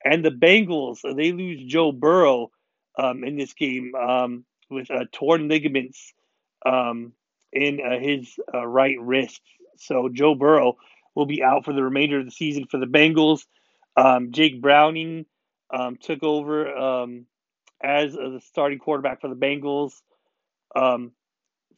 And 0.05 0.25
the 0.25 0.31
Bengals, 0.31 1.05
uh, 1.05 1.15
they 1.15 1.33
lose 1.33 1.63
Joe 1.65 1.93
Burrow 1.93 2.51
um, 2.99 3.25
in 3.25 3.37
this 3.37 3.55
game 3.55 3.95
um, 3.95 4.45
with 4.71 4.91
uh, 4.91 5.05
torn 5.13 5.49
ligaments 5.49 6.13
um, 6.65 7.13
in 7.53 7.81
uh, 7.81 7.99
his 7.99 8.39
uh, 8.53 8.67
right 8.67 8.97
wrist. 9.01 9.41
So 9.79 10.09
Joe 10.13 10.35
Burrow 10.35 10.77
will 11.15 11.27
be 11.27 11.43
out 11.43 11.65
for 11.65 11.73
the 11.73 11.83
remainder 11.83 12.21
of 12.21 12.25
the 12.25 12.31
season 12.31 12.67
for 12.71 12.79
the 12.79 12.87
Bengals. 12.87 13.43
Um, 13.97 14.33
Jake 14.33 14.61
Browning 14.61 15.27
um, 15.71 15.97
took 15.97 16.23
over 16.23 16.67
as 17.83 18.13
the 18.13 18.41
starting 18.47 18.79
quarterback 18.79 19.21
for 19.21 19.29
the 19.29 19.35
Bengals 19.35 19.93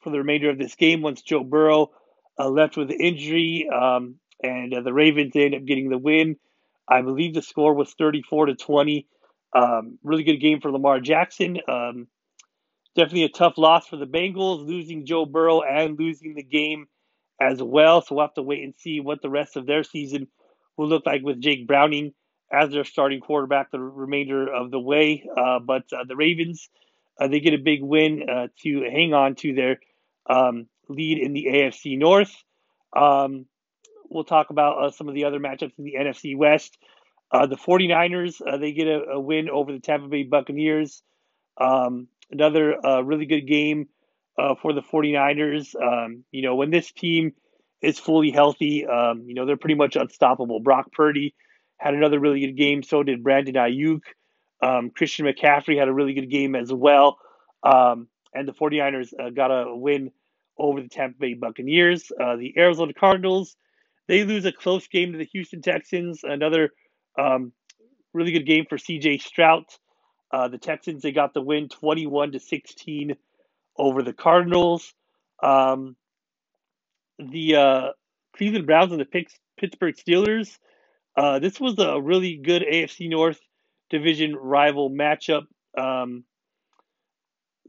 for 0.03 0.11
the 0.11 0.19
remainder 0.19 0.51
of 0.51 0.59
this 0.59 0.75
game 0.75 1.03
once 1.03 1.23
Joe 1.23 1.45
Burrow 1.45 1.91
uh, 2.39 2.49
left 2.49 2.77
with 2.77 2.89
the 2.89 2.97
injury. 2.97 3.69
Um, 3.69 4.17
and 4.43 4.73
uh, 4.73 4.81
the 4.83 4.93
Ravens 4.93 5.33
ended 5.35 5.61
up 5.61 5.67
getting 5.67 5.89
the 5.89 5.99
win. 5.99 6.37
I 6.89 7.03
believe 7.03 7.35
the 7.35 7.43
score 7.43 7.75
was 7.75 7.93
34 7.95 8.47
to 8.47 8.55
20. 8.55 9.07
Um, 9.55 9.99
really 10.03 10.25
good 10.25 10.37
game 10.37 10.61
for 10.61 10.71
Lamar 10.71 11.01
Jackson. 11.01 11.59
Um, 11.69 12.07
definitely 12.97 13.25
a 13.25 13.29
tough 13.29 13.59
loss 13.59 13.87
for 13.87 13.97
the 13.97 14.07
Bengals, 14.07 14.67
losing 14.67 15.07
Joe 15.07 15.27
Burrow 15.27 15.63
and 15.63 15.99
losing 15.99 16.35
the 16.35 16.43
game 16.43 16.87
as 17.41 17.63
well. 17.63 18.03
So 18.03 18.15
we'll 18.15 18.27
have 18.27 18.35
to 18.35 18.43
wait 18.43 18.65
and 18.65 18.75
see 18.77 19.01
what 19.01 19.23
the 19.23 19.31
rest 19.31 19.57
of 19.57 19.67
their 19.67 19.83
season 19.83 20.29
will 20.77 20.89
look 20.89 21.07
like 21.07 21.23
with 21.23 21.41
Jake 21.41 21.67
Browning 21.67 22.13
as 22.53 22.71
their 22.71 22.85
starting 22.85 23.21
quarterback 23.21 23.71
the 23.71 23.81
remainder 23.81 24.53
of 24.53 24.71
the 24.71 24.81
way. 24.81 25.29
Uh, 25.37 25.59
but 25.59 25.85
uh, 25.93 26.05
the 26.07 26.17
Ravens, 26.17 26.69
uh, 27.19 27.29
they 27.29 27.41
get 27.41 27.55
a 27.55 27.59
big 27.59 27.83
win 27.83 28.29
uh, 28.29 28.49
to 28.63 28.83
hang 28.83 29.15
on 29.15 29.35
to 29.37 29.55
their 29.55 29.81
um, 30.29 30.67
lead 30.89 31.19
in 31.19 31.33
the 31.33 31.47
AFC 31.47 31.99
North. 31.99 32.35
Um, 32.97 33.47
we'll 34.09 34.25
talk 34.25 34.51
about 34.51 34.83
uh, 34.83 34.91
some 34.91 35.09
of 35.09 35.15
the 35.15 35.25
other 35.25 35.39
matchups 35.39 35.73
in 35.79 35.85
the 35.85 35.97
NFC 35.99 36.37
West. 36.37 36.79
Uh, 37.31 37.47
the 37.47 37.57
49ers, 37.57 38.41
they 38.61 38.73
get 38.73 38.87
a, 38.87 39.03
a, 39.13 39.21
win 39.21 39.51
over 39.51 39.71
the 39.71 39.81
Tampa 39.81 40.09
Bay 40.09 40.23
Buccaneers. 40.23 41.03
Um, 41.61 42.09
another 42.31 42.77
really 43.05 43.27
good 43.27 43.47
game 43.47 43.89
for 44.63 44.73
the 44.73 44.81
49ers. 44.81 45.75
Um, 45.77 46.25
you 46.31 46.43
know, 46.43 46.55
when 46.55 46.71
this 46.71 46.91
team 46.91 47.33
is 47.83 47.99
fully 47.99 48.31
healthy, 48.31 48.87
um, 48.87 49.25
you 49.27 49.35
know, 49.35 49.45
they're 49.45 49.57
pretty 49.57 49.75
much 49.75 49.97
unstoppable. 49.97 50.61
Brock 50.61 50.91
Purdy 50.93 51.35
had 51.79 51.95
another 51.95 52.19
really 52.19 52.41
good 52.41 52.57
game. 52.57 52.83
So 52.83 53.03
did 53.03 53.23
Brandon 53.23 53.55
Aiyuk. 53.55 54.01
Um, 54.63 54.91
Christian 54.91 55.27
McCaffrey 55.27 55.79
had 55.79 55.89
a 55.89 55.93
really 55.93 56.15
good 56.15 56.31
game 56.31 56.55
as 56.55 56.73
well. 56.73 57.19
Um, 57.63 58.09
and 58.35 58.47
the 58.47 58.53
49ers 58.53 59.13
uh, 59.19 59.31
got 59.31 59.49
a 59.51 59.75
win 59.75 60.11
over 60.59 60.81
the 60.81 60.89
Tampa 60.89 61.19
Bay 61.19 61.35
Buccaneers. 61.35 62.11
Uh, 62.21 62.37
the 62.37 62.55
Arizona 62.57 62.93
Cardinals, 62.93 63.57
they 64.07 64.25
lose 64.25 64.45
a 64.45 64.53
close 64.53 64.87
game 64.89 65.13
to 65.13 65.19
the 65.19 65.29
Houston 65.33 65.63
Texans. 65.63 66.21
Another 66.25 66.71
um, 67.19 67.53
really 68.13 68.33
good 68.33 68.47
game 68.47 68.67
for 68.69 68.77
CJ 68.77 69.23
Stroud. 69.23 69.65
Uh, 70.31 70.49
the 70.49 70.59
Texans, 70.59 71.03
they 71.03 71.13
got 71.13 71.33
the 71.33 71.41
win 71.41 71.69
21 71.69 72.33
to 72.33 72.41
16 72.41 73.17
over 73.77 74.03
the 74.03 74.13
Cardinals. 74.13 74.93
Um, 75.43 75.97
the 77.19 77.57
uh, 77.57 77.89
Cleveland 78.37 78.67
Browns 78.67 78.93
and 78.93 79.01
the 79.01 79.27
Pittsburgh 79.57 79.97
Steelers, 79.97 80.59
uh, 81.17 81.39
this 81.39 81.59
was 81.59 81.79
a 81.79 82.01
really 82.01 82.37
good 82.37 82.63
AFC 82.63 83.09
North 83.09 83.41
division 83.91 84.37
rival 84.37 84.91
matchup. 84.91 85.47
Um, 85.77 86.25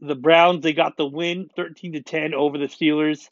the 0.00 0.14
Browns 0.14 0.62
they 0.62 0.72
got 0.72 0.96
the 0.96 1.06
win, 1.06 1.50
thirteen 1.54 1.92
to 1.92 2.02
ten 2.02 2.34
over 2.34 2.58
the 2.58 2.66
Steelers. 2.66 3.28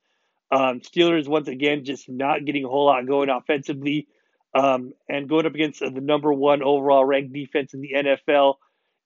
Um, 0.50 0.80
Steelers 0.80 1.28
once 1.28 1.48
again 1.48 1.84
just 1.84 2.08
not 2.08 2.44
getting 2.44 2.64
a 2.64 2.68
whole 2.68 2.86
lot 2.86 3.06
going 3.06 3.28
offensively, 3.28 4.08
um, 4.54 4.92
and 5.08 5.28
going 5.28 5.46
up 5.46 5.54
against 5.54 5.80
the 5.80 5.90
number 5.90 6.32
one 6.32 6.62
overall 6.62 7.04
ranked 7.04 7.32
defense 7.32 7.74
in 7.74 7.80
the 7.80 7.92
NFL 7.96 8.54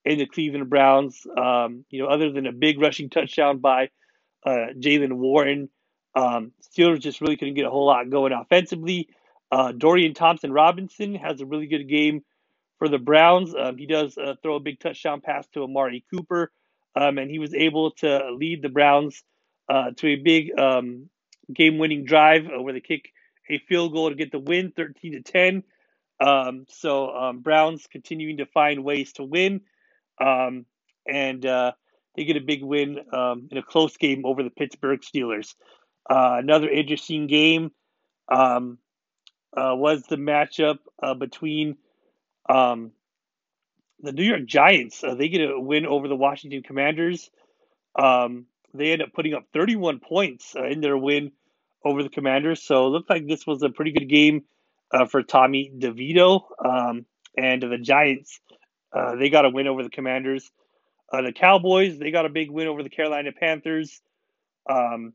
in 0.04 0.18
the 0.18 0.26
Cleveland 0.26 0.70
Browns. 0.70 1.24
Um, 1.36 1.84
you 1.90 2.02
know, 2.02 2.08
other 2.08 2.32
than 2.32 2.46
a 2.46 2.52
big 2.52 2.80
rushing 2.80 3.10
touchdown 3.10 3.58
by 3.58 3.90
uh, 4.44 4.66
Jaylen 4.78 5.14
Warren, 5.14 5.68
um, 6.14 6.52
Steelers 6.62 7.00
just 7.00 7.20
really 7.20 7.36
couldn't 7.36 7.54
get 7.54 7.66
a 7.66 7.70
whole 7.70 7.86
lot 7.86 8.10
going 8.10 8.32
offensively. 8.32 9.08
Uh, 9.50 9.72
Dorian 9.72 10.14
Thompson 10.14 10.52
Robinson 10.52 11.14
has 11.14 11.40
a 11.40 11.46
really 11.46 11.66
good 11.66 11.88
game 11.88 12.22
for 12.82 12.88
the 12.88 12.98
Browns. 12.98 13.54
Um, 13.56 13.76
he 13.76 13.86
does 13.86 14.18
uh, 14.18 14.34
throw 14.42 14.56
a 14.56 14.60
big 14.60 14.80
touchdown 14.80 15.20
pass 15.20 15.46
to 15.54 15.62
Amari 15.62 16.04
Cooper, 16.12 16.50
um, 16.96 17.16
and 17.16 17.30
he 17.30 17.38
was 17.38 17.54
able 17.54 17.92
to 17.98 18.32
lead 18.32 18.60
the 18.60 18.68
Browns 18.68 19.22
uh, 19.68 19.92
to 19.98 20.08
a 20.08 20.16
big 20.16 20.50
um, 20.58 21.08
game-winning 21.54 22.04
drive 22.04 22.46
uh, 22.46 22.60
where 22.60 22.74
they 22.74 22.80
kick 22.80 23.12
a 23.48 23.58
field 23.68 23.92
goal 23.92 24.08
to 24.08 24.16
get 24.16 24.32
the 24.32 24.40
win, 24.40 24.72
13 24.74 25.12
to 25.12 25.22
10. 25.22 25.62
Um, 26.18 26.66
so 26.70 27.08
um, 27.10 27.38
Browns 27.38 27.86
continuing 27.86 28.38
to 28.38 28.46
find 28.46 28.82
ways 28.82 29.12
to 29.12 29.22
win, 29.22 29.60
um, 30.20 30.66
and 31.08 31.46
uh, 31.46 31.70
they 32.16 32.24
get 32.24 32.36
a 32.36 32.40
big 32.40 32.64
win 32.64 32.98
in 32.98 33.58
a 33.58 33.62
close 33.62 33.96
game 33.96 34.26
over 34.26 34.42
the 34.42 34.50
Pittsburgh 34.50 35.02
Steelers. 35.02 35.54
Uh, 36.10 36.38
another 36.42 36.68
interesting 36.68 37.28
game. 37.28 37.70
Uh, 38.28 38.60
was 39.54 40.02
the 40.08 40.16
matchup 40.16 40.78
between 41.20 41.76
um, 42.48 42.92
the 44.00 44.12
New 44.12 44.24
York 44.24 44.46
Giants. 44.46 45.02
Uh, 45.02 45.14
they 45.14 45.28
get 45.28 45.48
a 45.48 45.58
win 45.58 45.86
over 45.86 46.08
the 46.08 46.16
Washington 46.16 46.62
Commanders. 46.62 47.30
Um, 47.98 48.46
they 48.74 48.92
end 48.92 49.02
up 49.02 49.12
putting 49.12 49.34
up 49.34 49.44
31 49.52 50.00
points 50.00 50.54
uh, 50.56 50.64
in 50.64 50.80
their 50.80 50.96
win 50.96 51.32
over 51.84 52.02
the 52.02 52.08
Commanders. 52.08 52.62
So 52.62 52.86
it 52.86 52.90
looked 52.90 53.10
like 53.10 53.26
this 53.26 53.46
was 53.46 53.62
a 53.62 53.68
pretty 53.68 53.92
good 53.92 54.08
game 54.08 54.44
uh, 54.90 55.06
for 55.06 55.22
Tommy 55.22 55.70
DeVito. 55.76 56.42
Um, 56.64 57.06
and 57.36 57.62
the 57.62 57.78
Giants, 57.78 58.40
uh, 58.92 59.16
they 59.16 59.30
got 59.30 59.44
a 59.44 59.50
win 59.50 59.66
over 59.66 59.82
the 59.82 59.90
Commanders. 59.90 60.50
the 61.10 61.32
Cowboys, 61.32 61.98
they 61.98 62.10
got 62.10 62.26
a 62.26 62.30
big 62.30 62.50
win 62.50 62.68
over 62.68 62.82
the 62.82 62.90
Carolina 62.90 63.32
Panthers. 63.32 64.00
Um, 64.68 65.12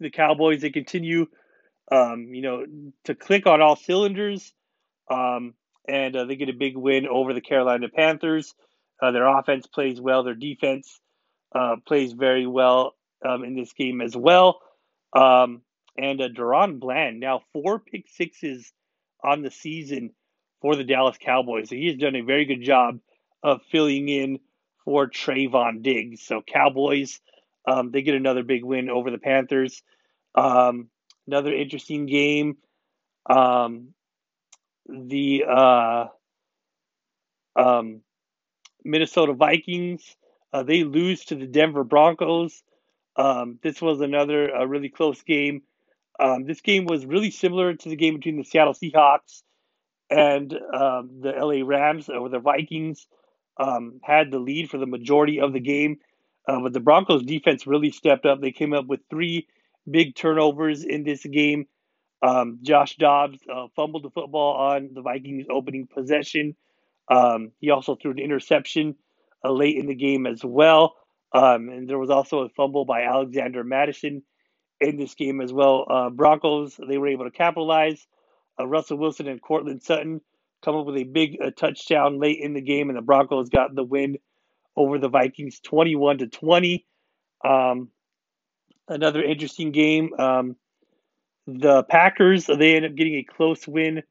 the 0.00 0.10
Cowboys, 0.10 0.60
they 0.60 0.70
continue 0.70 1.26
um, 1.90 2.34
you 2.34 2.42
know, 2.42 2.64
to 3.04 3.14
click 3.14 3.46
on 3.46 3.62
all 3.62 3.76
cylinders. 3.76 4.52
Um, 5.10 5.54
and 5.88 6.14
uh, 6.14 6.24
they 6.24 6.36
get 6.36 6.48
a 6.48 6.54
big 6.54 6.76
win 6.76 7.06
over 7.06 7.32
the 7.32 7.40
Carolina 7.40 7.88
Panthers. 7.88 8.54
Uh, 9.00 9.10
their 9.10 9.26
offense 9.26 9.66
plays 9.66 10.00
well. 10.00 10.22
Their 10.22 10.34
defense 10.34 11.00
uh, 11.54 11.76
plays 11.86 12.12
very 12.12 12.46
well 12.46 12.94
um, 13.26 13.44
in 13.44 13.56
this 13.56 13.72
game 13.72 14.00
as 14.00 14.16
well. 14.16 14.60
Um, 15.14 15.62
and 15.96 16.20
uh, 16.20 16.28
DaRon 16.28 16.78
Bland 16.78 17.20
now 17.20 17.42
four 17.52 17.78
pick 17.78 18.06
sixes 18.08 18.72
on 19.22 19.42
the 19.42 19.50
season 19.50 20.10
for 20.60 20.76
the 20.76 20.84
Dallas 20.84 21.16
Cowboys. 21.18 21.70
So 21.70 21.76
he 21.76 21.86
has 21.88 21.96
done 21.96 22.16
a 22.16 22.22
very 22.22 22.44
good 22.44 22.62
job 22.62 22.98
of 23.42 23.60
filling 23.70 24.08
in 24.08 24.38
for 24.84 25.08
Trevon 25.08 25.82
Diggs. 25.82 26.22
So 26.22 26.42
Cowboys, 26.42 27.20
um, 27.66 27.90
they 27.90 28.02
get 28.02 28.14
another 28.14 28.42
big 28.42 28.64
win 28.64 28.90
over 28.90 29.10
the 29.10 29.18
Panthers. 29.18 29.82
Um, 30.34 30.88
another 31.26 31.52
interesting 31.52 32.06
game. 32.06 32.58
Um, 33.28 33.94
the 34.88 35.44
uh, 35.48 36.06
um, 37.56 38.00
Minnesota 38.84 39.32
Vikings 39.32 40.16
uh, 40.52 40.62
they 40.62 40.84
lose 40.84 41.24
to 41.26 41.34
the 41.34 41.46
Denver 41.46 41.84
Broncos. 41.84 42.62
Um, 43.16 43.58
this 43.62 43.82
was 43.82 44.00
another 44.00 44.54
uh, 44.54 44.64
really 44.64 44.88
close 44.88 45.22
game. 45.22 45.62
Um, 46.18 46.44
this 46.44 46.60
game 46.60 46.86
was 46.86 47.06
really 47.06 47.30
similar 47.30 47.74
to 47.74 47.88
the 47.88 47.96
game 47.96 48.16
between 48.16 48.36
the 48.36 48.44
Seattle 48.44 48.74
Seahawks 48.74 49.42
and 50.10 50.52
um, 50.52 51.20
the 51.20 51.32
LA 51.32 51.64
Rams, 51.64 52.08
or 52.08 52.28
the 52.28 52.38
Vikings 52.38 53.06
um, 53.58 54.00
had 54.02 54.30
the 54.30 54.38
lead 54.38 54.70
for 54.70 54.78
the 54.78 54.86
majority 54.86 55.40
of 55.40 55.52
the 55.52 55.60
game. 55.60 55.98
Uh, 56.46 56.60
but 56.60 56.72
the 56.72 56.80
Broncos 56.80 57.24
defense 57.24 57.66
really 57.66 57.90
stepped 57.90 58.24
up. 58.24 58.40
They 58.40 58.52
came 58.52 58.72
up 58.72 58.86
with 58.86 59.00
three 59.10 59.46
big 59.88 60.14
turnovers 60.14 60.82
in 60.82 61.04
this 61.04 61.24
game. 61.24 61.66
Um, 62.22 62.58
Josh 62.62 62.96
Dobbs 62.96 63.38
uh, 63.52 63.66
fumbled 63.76 64.02
the 64.02 64.10
football 64.10 64.54
on 64.54 64.90
the 64.92 65.02
Vikings' 65.02 65.46
opening 65.50 65.86
possession. 65.86 66.56
Um, 67.08 67.52
he 67.60 67.70
also 67.70 67.96
threw 67.96 68.10
an 68.10 68.18
interception 68.18 68.96
uh, 69.44 69.52
late 69.52 69.76
in 69.76 69.86
the 69.86 69.94
game 69.94 70.26
as 70.26 70.44
well. 70.44 70.96
Um, 71.32 71.68
and 71.68 71.88
there 71.88 71.98
was 71.98 72.10
also 72.10 72.40
a 72.40 72.48
fumble 72.50 72.84
by 72.84 73.02
Alexander 73.02 73.62
Mattison 73.62 74.22
in 74.80 74.96
this 74.96 75.14
game 75.14 75.40
as 75.40 75.52
well. 75.52 75.86
Uh, 75.88 76.10
Broncos, 76.10 76.78
they 76.88 76.98
were 76.98 77.08
able 77.08 77.24
to 77.24 77.30
capitalize. 77.30 78.06
Uh, 78.58 78.66
Russell 78.66 78.98
Wilson 78.98 79.28
and 79.28 79.40
Courtland 79.40 79.82
Sutton 79.82 80.20
come 80.64 80.76
up 80.76 80.86
with 80.86 80.96
a 80.96 81.04
big 81.04 81.38
uh, 81.42 81.50
touchdown 81.56 82.18
late 82.18 82.40
in 82.40 82.54
the 82.54 82.60
game, 82.60 82.88
and 82.88 82.98
the 82.98 83.02
Broncos 83.02 83.48
got 83.48 83.74
the 83.74 83.84
win 83.84 84.16
over 84.76 84.98
the 84.98 85.08
Vikings 85.08 85.60
21 85.60 86.18
to 86.18 86.26
20. 86.26 86.86
Um, 87.44 87.90
another 88.88 89.22
interesting 89.22 89.72
game. 89.72 90.10
The 91.50 91.82
Packers 91.84 92.44
they 92.46 92.76
end 92.76 92.84
up 92.84 92.94
getting 92.94 93.14
a 93.14 93.24
close 93.24 93.66
win 93.66 94.02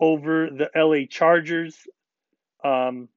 over 0.00 0.48
the 0.48 0.70
LA 0.74 1.06
Chargers. 1.08 1.76
Um, 2.64 3.10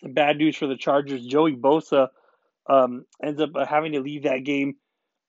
some 0.00 0.12
bad 0.12 0.38
news 0.38 0.56
for 0.56 0.66
the 0.66 0.76
Chargers. 0.76 1.24
Joey 1.24 1.54
Bosa 1.54 2.08
um, 2.68 3.04
ends 3.22 3.40
up 3.40 3.50
uh, 3.54 3.64
having 3.64 3.92
to 3.92 4.00
leave 4.00 4.24
that 4.24 4.42
game 4.44 4.74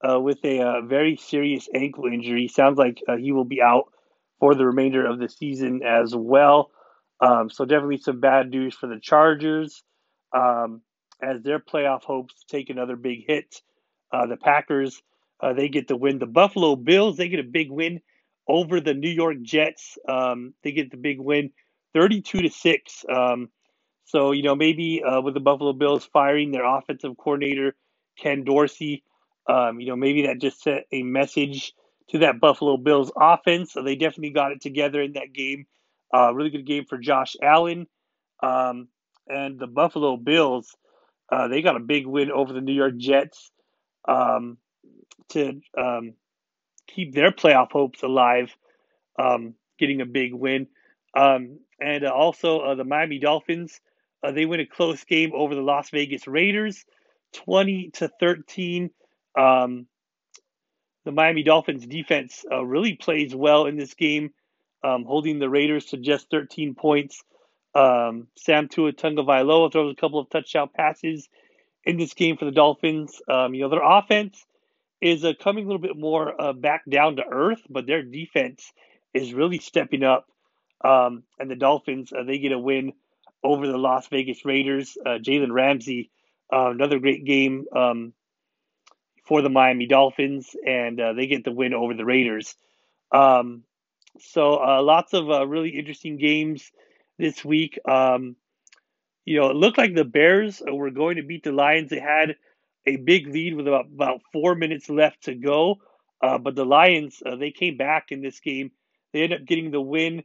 uh, 0.02 0.20
with 0.20 0.40
a 0.44 0.60
uh, 0.60 0.82
very 0.82 1.18
serious 1.18 1.70
ankle 1.74 2.06
injury. 2.06 2.48
Sounds 2.48 2.80
like 2.80 3.00
uh, 3.08 3.16
he 3.16 3.32
will 3.32 3.46
be 3.46 3.62
out 3.62 3.92
for 4.40 4.56
the 4.56 4.66
remainder 4.66 5.06
of 5.06 5.20
the 5.20 5.30
season 5.30 5.82
as 5.86 6.16
well. 6.16 6.72
Um, 7.22 7.52
so 7.52 7.64
definitely 7.64 7.98
some 7.98 8.20
bad 8.20 8.50
news 8.50 8.76
for 8.76 8.88
the 8.88 9.00
Chargers 9.00 9.84
um, 10.36 10.82
as 11.22 11.44
their 11.44 11.60
playoff 11.60 12.02
hopes 12.02 12.44
take 12.50 12.72
another 12.72 12.96
big 12.96 13.20
hit. 13.28 13.62
Uh, 14.12 14.26
the 14.26 14.36
Packers, 14.36 15.00
uh, 15.42 15.54
they 15.54 15.70
get 15.70 15.88
the 15.88 15.96
win. 15.96 16.20
The 16.20 16.26
Buffalo 16.26 16.76
Bills, 16.76 17.18
they 17.18 17.28
get 17.28 17.40
a 17.40 17.44
big 17.44 17.72
win 17.72 18.02
over 18.48 18.80
the 18.80 18.94
New 18.94 19.10
York 19.10 19.42
Jets. 19.42 19.98
Um, 20.08 20.54
they 20.64 20.72
get 20.72 20.92
the 20.92 20.98
big 20.98 21.20
win, 21.20 21.52
32 21.94 22.42
to 22.42 22.50
six. 22.50 23.06
Um, 23.14 23.50
so 24.06 24.32
you 24.32 24.44
know 24.44 24.56
maybe 24.56 25.04
uh, 25.04 25.22
with 25.22 25.34
the 25.34 25.40
Buffalo 25.40 25.74
Bills 25.74 26.08
firing 26.12 26.52
their 26.52 26.66
offensive 26.66 27.18
coordinator 27.18 27.76
Ken 28.18 28.44
Dorsey, 28.44 29.04
um, 29.50 29.80
you 29.80 29.88
know 29.88 29.96
maybe 29.96 30.28
that 30.28 30.40
just 30.40 30.62
sent 30.62 30.84
a 30.92 31.04
message 31.04 31.74
to 32.10 32.20
that 32.20 32.40
Buffalo 32.40 32.78
Bills 32.78 33.12
offense. 33.20 33.74
So 33.74 33.82
they 33.82 33.96
definitely 33.96 34.30
got 34.30 34.52
it 34.52 34.62
together 34.62 35.02
in 35.02 35.14
that 35.14 35.34
game. 35.34 35.66
Uh, 36.14 36.34
really 36.34 36.52
good 36.52 36.68
game 36.68 36.86
for 36.86 36.98
Josh 36.98 37.36
Allen. 37.42 37.88
Um, 38.44 38.90
and 39.28 39.60
the 39.60 39.68
Buffalo 39.68 40.18
Bills, 40.18 40.76
uh, 41.32 41.48
they 41.48 41.64
got 41.64 41.76
a 41.76 41.80
big 41.80 42.06
win 42.06 42.32
over 42.32 42.54
the 42.54 42.62
New 42.62 42.74
York 42.74 42.96
Jets 42.98 43.52
um, 44.08 44.58
to 45.30 45.62
um, 45.78 46.14
keep 46.88 47.14
their 47.14 47.32
playoff 47.32 47.72
hopes 47.72 48.04
alive, 48.04 48.56
um, 49.18 49.56
getting 49.80 50.02
a 50.02 50.06
big 50.06 50.34
win. 50.34 50.68
Um, 51.16 51.60
and 51.80 52.06
uh, 52.06 52.10
also 52.10 52.60
uh, 52.60 52.76
the 52.76 52.84
Miami 52.84 53.20
Dolphins, 53.20 53.80
uh, 54.24 54.32
they 54.32 54.46
win 54.46 54.60
a 54.60 54.66
close 54.66 55.04
game 55.04 55.32
over 55.34 55.56
the 55.56 55.62
Las 55.62 55.90
Vegas 55.90 56.28
Raiders, 56.28 56.84
20 57.34 57.92
to 57.96 58.10
13. 58.20 58.90
Um, 59.38 59.88
the 61.04 61.12
Miami 61.12 61.44
Dolphins 61.44 61.86
defense 61.86 62.44
uh, 62.52 62.64
really 62.64 62.96
plays 62.96 63.36
well 63.36 63.66
in 63.66 63.78
this 63.78 63.94
game, 63.94 64.32
um, 64.84 65.04
holding 65.04 65.40
the 65.40 65.50
Raiders 65.50 65.86
to 65.86 65.98
just 65.98 66.30
13 66.32 66.76
points. 66.76 67.24
Um, 67.76 68.28
Sam 68.38 68.70
Tua 68.70 68.94
Tagovailoa 68.94 69.72
throws 69.72 69.92
a 69.92 70.00
couple 70.00 70.20
of 70.20 70.30
touchdown 70.30 70.70
passes 70.74 71.28
in 71.84 71.98
this 71.98 72.14
game 72.14 72.38
for 72.38 72.46
the 72.46 72.52
Dolphins. 72.52 73.22
Um, 73.30 73.54
you 73.54 73.62
know, 73.62 73.70
their 73.70 73.84
offense 73.84 74.44
is 75.06 75.24
uh, 75.24 75.34
coming 75.40 75.66
a 75.66 75.68
little 75.68 75.82
bit 75.82 75.96
more 75.96 76.42
uh, 76.42 76.52
back 76.52 76.82
down 76.90 77.18
to 77.18 77.24
earth, 77.24 77.62
but 77.70 77.86
their 77.86 78.02
defense 78.02 78.74
is 79.14 79.36
really 79.36 79.60
stepping 79.60 80.02
up. 80.02 80.26
Um, 80.84 81.22
and 81.38 81.50
the 81.50 81.56
Dolphins, 81.56 82.12
uh, 82.12 82.24
they 82.24 82.40
get 82.40 82.52
a 82.52 82.58
win 82.58 82.94
over 83.44 83.68
the 83.68 83.78
Las 83.78 84.08
Vegas 84.08 84.44
Raiders. 84.46 84.98
Uh, 85.06 85.20
Jalen 85.20 85.52
Ramsey, 85.52 86.10
uh, 86.52 86.72
another 86.72 86.98
great 86.98 87.24
game 87.24 87.66
um, 87.76 88.14
for 89.28 89.44
the 89.44 89.50
Miami 89.50 89.86
Dolphins, 89.86 90.56
and 90.66 91.00
uh, 91.00 91.14
they 91.14 91.28
get 91.28 91.44
the 91.44 91.52
win 91.52 91.76
over 91.76 91.94
the 91.94 92.04
Raiders. 92.04 92.56
Um, 93.12 93.62
so 94.20 94.54
lots 94.82 95.14
of 95.14 95.28
really 95.48 95.70
interesting 95.70 96.18
games 96.18 96.72
this 97.20 97.46
week. 97.46 97.78
Um, 97.88 98.38
you 99.24 99.40
know, 99.40 99.52
it 99.52 99.56
looked 99.56 99.78
like 99.78 99.94
the 99.94 100.04
Bears 100.04 100.64
were 100.66 100.90
going 100.90 101.18
to 101.18 101.24
beat 101.24 101.44
the 101.44 101.52
Lions. 101.52 101.92
They 101.92 102.00
had 102.00 102.38
a 102.88 102.98
big 102.98 103.28
lead 103.28 103.56
with 103.56 103.68
about, 103.68 103.88
about 103.94 104.22
four 104.34 104.56
minutes 104.56 104.90
left 104.90 105.24
to 105.24 105.36
go. 105.36 105.78
Uh, 106.22 106.38
but 106.38 106.56
the 106.56 106.66
Lions, 106.66 107.22
uh, 107.26 107.36
they 107.36 107.52
came 107.52 107.78
back 107.78 108.08
in 108.12 108.22
this 108.22 108.40
game. 108.40 108.72
They 109.14 109.24
ended 109.24 109.42
up 109.42 109.48
getting 109.48 109.72
the 109.72 109.82
win 109.82 110.24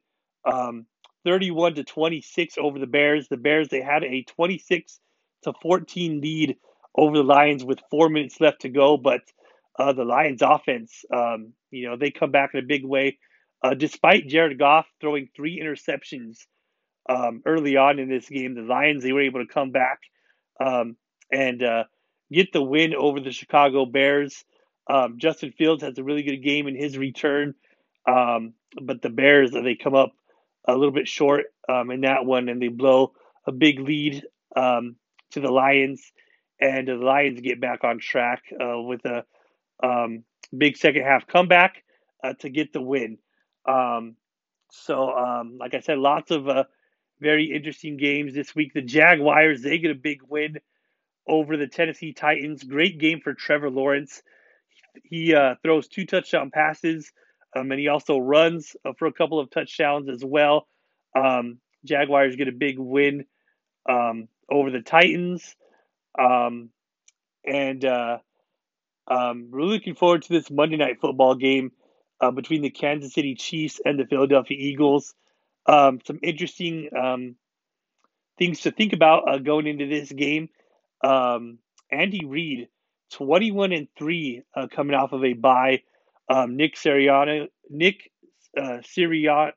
um, 0.50 0.86
31 1.24 1.74
to 1.76 1.84
26 1.84 2.56
over 2.58 2.78
the 2.78 2.86
Bears. 2.86 3.28
The 3.28 3.36
Bears, 3.36 3.68
they 3.68 3.82
had 3.82 4.04
a 4.04 4.22
26 4.24 5.00
to 5.44 5.52
14 5.62 6.20
lead 6.20 6.56
over 6.96 7.16
the 7.16 7.24
Lions 7.24 7.64
with 7.64 7.80
four 7.90 8.08
minutes 8.08 8.40
left 8.40 8.62
to 8.62 8.68
go. 8.68 8.96
But 8.96 9.20
uh, 9.78 9.92
the 9.92 10.04
Lions 10.04 10.42
offense, 10.42 11.04
um, 11.14 11.52
you 11.70 11.88
know, 11.88 11.96
they 11.96 12.10
come 12.10 12.30
back 12.30 12.50
in 12.54 12.60
a 12.60 12.66
big 12.66 12.84
way. 12.84 13.18
Uh, 13.62 13.74
despite 13.74 14.26
Jared 14.28 14.58
Goff 14.58 14.86
throwing 15.00 15.28
three 15.36 15.60
interceptions 15.60 16.38
um, 17.08 17.42
early 17.46 17.76
on 17.76 17.98
in 17.98 18.08
this 18.08 18.28
game, 18.28 18.54
the 18.54 18.62
Lions, 18.62 19.02
they 19.02 19.12
were 19.12 19.22
able 19.22 19.40
to 19.46 19.52
come 19.52 19.70
back 19.70 20.00
um, 20.64 20.96
and 21.32 21.62
uh, 21.62 21.84
get 22.32 22.52
the 22.52 22.62
win 22.62 22.94
over 22.94 23.20
the 23.20 23.32
Chicago 23.32 23.84
Bears. 23.86 24.44
Um, 24.88 25.18
Justin 25.18 25.52
Fields 25.52 25.82
has 25.82 25.98
a 25.98 26.04
really 26.04 26.22
good 26.22 26.42
game 26.42 26.66
in 26.66 26.74
his 26.74 26.98
return, 26.98 27.54
um, 28.06 28.54
but 28.80 29.02
the 29.02 29.10
Bears 29.10 29.52
they 29.52 29.74
come 29.74 29.94
up 29.94 30.12
a 30.66 30.74
little 30.74 30.92
bit 30.92 31.08
short 31.08 31.46
um, 31.68 31.90
in 31.90 32.02
that 32.02 32.24
one, 32.24 32.48
and 32.48 32.60
they 32.60 32.68
blow 32.68 33.12
a 33.46 33.52
big 33.52 33.80
lead 33.80 34.24
um, 34.56 34.96
to 35.32 35.40
the 35.40 35.50
Lions, 35.50 36.12
and 36.60 36.88
the 36.88 36.94
Lions 36.94 37.40
get 37.40 37.60
back 37.60 37.84
on 37.84 37.98
track 37.98 38.42
uh, 38.60 38.80
with 38.80 39.04
a 39.04 39.24
um, 39.82 40.24
big 40.56 40.76
second 40.76 41.02
half 41.02 41.26
comeback 41.26 41.82
uh, 42.24 42.34
to 42.40 42.48
get 42.48 42.72
the 42.72 42.82
win. 42.82 43.18
Um, 43.66 44.16
so, 44.72 45.06
like 45.58 45.74
I 45.74 45.80
said, 45.80 45.98
lots 45.98 46.30
of 46.30 46.48
uh, 46.48 46.64
very 47.20 47.52
interesting 47.52 47.96
games 47.96 48.34
this 48.34 48.54
week. 48.54 48.72
The 48.72 48.82
Jaguars 48.82 49.62
they 49.62 49.78
get 49.78 49.90
a 49.90 49.96
big 49.96 50.20
win 50.28 50.58
over 51.30 51.56
the 51.56 51.68
Tennessee 51.68 52.12
Titans. 52.12 52.64
Great 52.64 52.98
game 52.98 53.20
for 53.22 53.32
Trevor 53.32 53.70
Lawrence. 53.70 54.22
He 55.04 55.34
uh, 55.34 55.54
throws 55.62 55.88
two 55.88 56.04
touchdown 56.04 56.50
passes, 56.50 57.12
um, 57.56 57.70
and 57.70 57.80
he 57.80 57.88
also 57.88 58.18
runs 58.18 58.74
uh, 58.84 58.92
for 58.98 59.06
a 59.06 59.12
couple 59.12 59.38
of 59.38 59.50
touchdowns 59.50 60.08
as 60.08 60.24
well. 60.24 60.66
Um, 61.16 61.58
Jaguars 61.84 62.36
get 62.36 62.48
a 62.48 62.52
big 62.52 62.78
win 62.78 63.24
um, 63.88 64.28
over 64.50 64.70
the 64.70 64.82
Titans, 64.82 65.54
um, 66.18 66.70
and 67.44 67.84
uh, 67.84 68.18
um, 69.08 69.48
we're 69.50 69.62
looking 69.62 69.94
forward 69.94 70.22
to 70.22 70.32
this 70.32 70.50
Monday 70.50 70.76
night 70.76 71.00
football 71.00 71.36
game 71.36 71.70
uh, 72.20 72.32
between 72.32 72.62
the 72.62 72.70
Kansas 72.70 73.14
City 73.14 73.36
Chiefs 73.36 73.80
and 73.84 73.98
the 73.98 74.06
Philadelphia 74.06 74.56
Eagles. 74.58 75.14
Um, 75.66 76.00
some 76.04 76.18
interesting 76.22 76.88
things 78.40 78.62
to 78.62 78.72
think 78.72 78.92
about 78.92 79.28
uh, 79.28 79.38
going 79.38 79.68
into 79.68 79.86
this 79.86 80.10
game. 80.10 80.48
Um, 81.02 81.58
Andy 81.90 82.24
Reid, 82.24 82.68
21 83.12 83.72
and 83.72 83.88
3 83.98 84.42
uh, 84.54 84.66
coming 84.68 84.94
off 84.94 85.12
of 85.12 85.24
a 85.24 85.32
bye. 85.32 85.82
Um, 86.28 86.56
Nick 86.56 86.76
Sirianni, 86.76 87.48
Nick 87.68 88.10
uh, 88.56 88.78
Sirianni, 88.82 89.52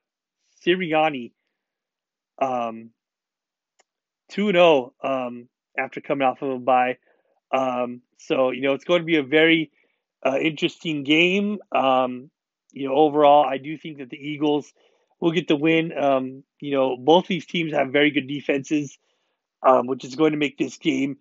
um, 2.42 2.90
2 4.30 4.52
0 4.52 4.94
um, 5.04 5.48
after 5.78 6.02
coming 6.02 6.28
off 6.28 6.42
of 6.42 6.50
a 6.50 6.58
bye. 6.58 6.98
Um, 7.52 8.02
so, 8.18 8.52
you 8.52 8.62
know, 8.62 8.74
it's 8.74 8.86
going 8.86 9.02
to 9.02 9.06
be 9.06 9.18
a 9.18 9.24
very 9.24 9.72
uh, 10.26 10.38
interesting 10.42 11.04
game. 11.04 11.60
Um, 11.72 12.32
you 12.72 12.88
know, 12.88 12.96
overall, 12.96 13.46
I 13.46 13.58
do 13.58 13.78
think 13.78 14.00
that 14.00 14.10
the 14.10 14.18
Eagles 14.18 14.74
will 15.20 15.32
get 15.32 15.48
the 15.48 15.56
win. 15.56 15.96
Um, 15.96 16.44
you 16.60 16.72
know, 16.72 16.98
both 16.98 17.28
these 17.28 17.46
teams 17.46 17.74
have 17.74 17.92
very 17.92 18.10
good 18.10 18.28
defenses, 18.28 18.98
um, 19.62 19.86
which 19.86 20.04
is 20.04 20.16
going 20.16 20.32
to 20.32 20.38
make 20.38 20.58
this 20.58 20.78
game 20.78 21.18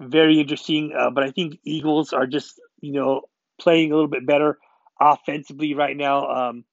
very 0.00 0.40
interesting. 0.40 0.92
Uh, 0.96 1.10
but 1.10 1.24
I 1.24 1.30
think 1.30 1.58
Eagles 1.64 2.12
are 2.12 2.26
just 2.26 2.60
you 2.80 2.92
know 2.92 3.22
playing 3.58 3.90
a 3.90 3.94
little 3.94 4.10
bit 4.10 4.26
better 4.26 4.58
offensively 5.00 5.74
right 5.74 5.96
now. 5.96 6.26
Um, 6.28 6.64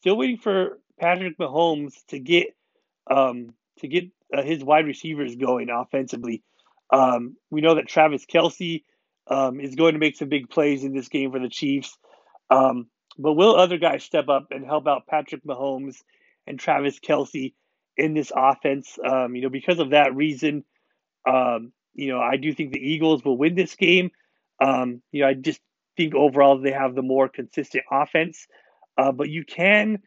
still 0.00 0.16
waiting 0.16 0.38
for 0.38 0.78
Patrick 1.00 1.38
Mahomes 1.38 1.94
to 2.08 2.18
get 2.18 2.48
um, 3.10 3.54
to 3.78 3.88
get 3.88 4.04
uh, 4.36 4.42
his 4.42 4.62
wide 4.64 4.86
receivers 4.86 5.36
going 5.36 5.68
offensively. 5.70 6.42
Um, 6.90 7.36
we 7.50 7.60
know 7.60 7.76
that 7.76 7.88
Travis 7.88 8.26
Kelce 8.26 8.84
um, 9.26 9.60
is 9.60 9.74
going 9.74 9.94
to 9.94 9.98
make 9.98 10.16
some 10.16 10.28
big 10.28 10.50
plays 10.50 10.84
in 10.84 10.94
this 10.94 11.08
game 11.08 11.32
for 11.32 11.38
the 11.38 11.48
Chiefs. 11.48 11.96
Um, 12.50 12.88
but 13.18 13.34
will 13.34 13.56
other 13.56 13.78
guys 13.78 14.04
step 14.04 14.28
up 14.28 14.48
and 14.50 14.64
help 14.64 14.86
out 14.86 15.06
Patrick 15.06 15.44
Mahomes 15.44 15.96
and 16.46 16.58
Travis 16.58 16.98
Kelce 16.98 17.54
in 17.96 18.14
this 18.14 18.32
offense? 18.34 18.98
Um, 19.04 19.34
you 19.34 19.42
know, 19.42 19.48
because 19.48 19.78
of 19.78 19.90
that 19.90 20.14
reason, 20.14 20.64
um, 21.28 21.72
you 21.94 22.08
know, 22.08 22.20
I 22.20 22.36
do 22.36 22.52
think 22.54 22.72
the 22.72 22.80
Eagles 22.80 23.24
will 23.24 23.36
win 23.36 23.54
this 23.54 23.74
game. 23.74 24.10
Um, 24.60 25.02
you 25.10 25.22
know, 25.22 25.28
I 25.28 25.34
just 25.34 25.60
think 25.96 26.14
overall 26.14 26.58
they 26.58 26.72
have 26.72 26.94
the 26.94 27.02
more 27.02 27.28
consistent 27.28 27.84
offense. 27.90 28.46
Uh, 28.96 29.12
but 29.12 29.28
you 29.28 29.44
can 29.44 29.98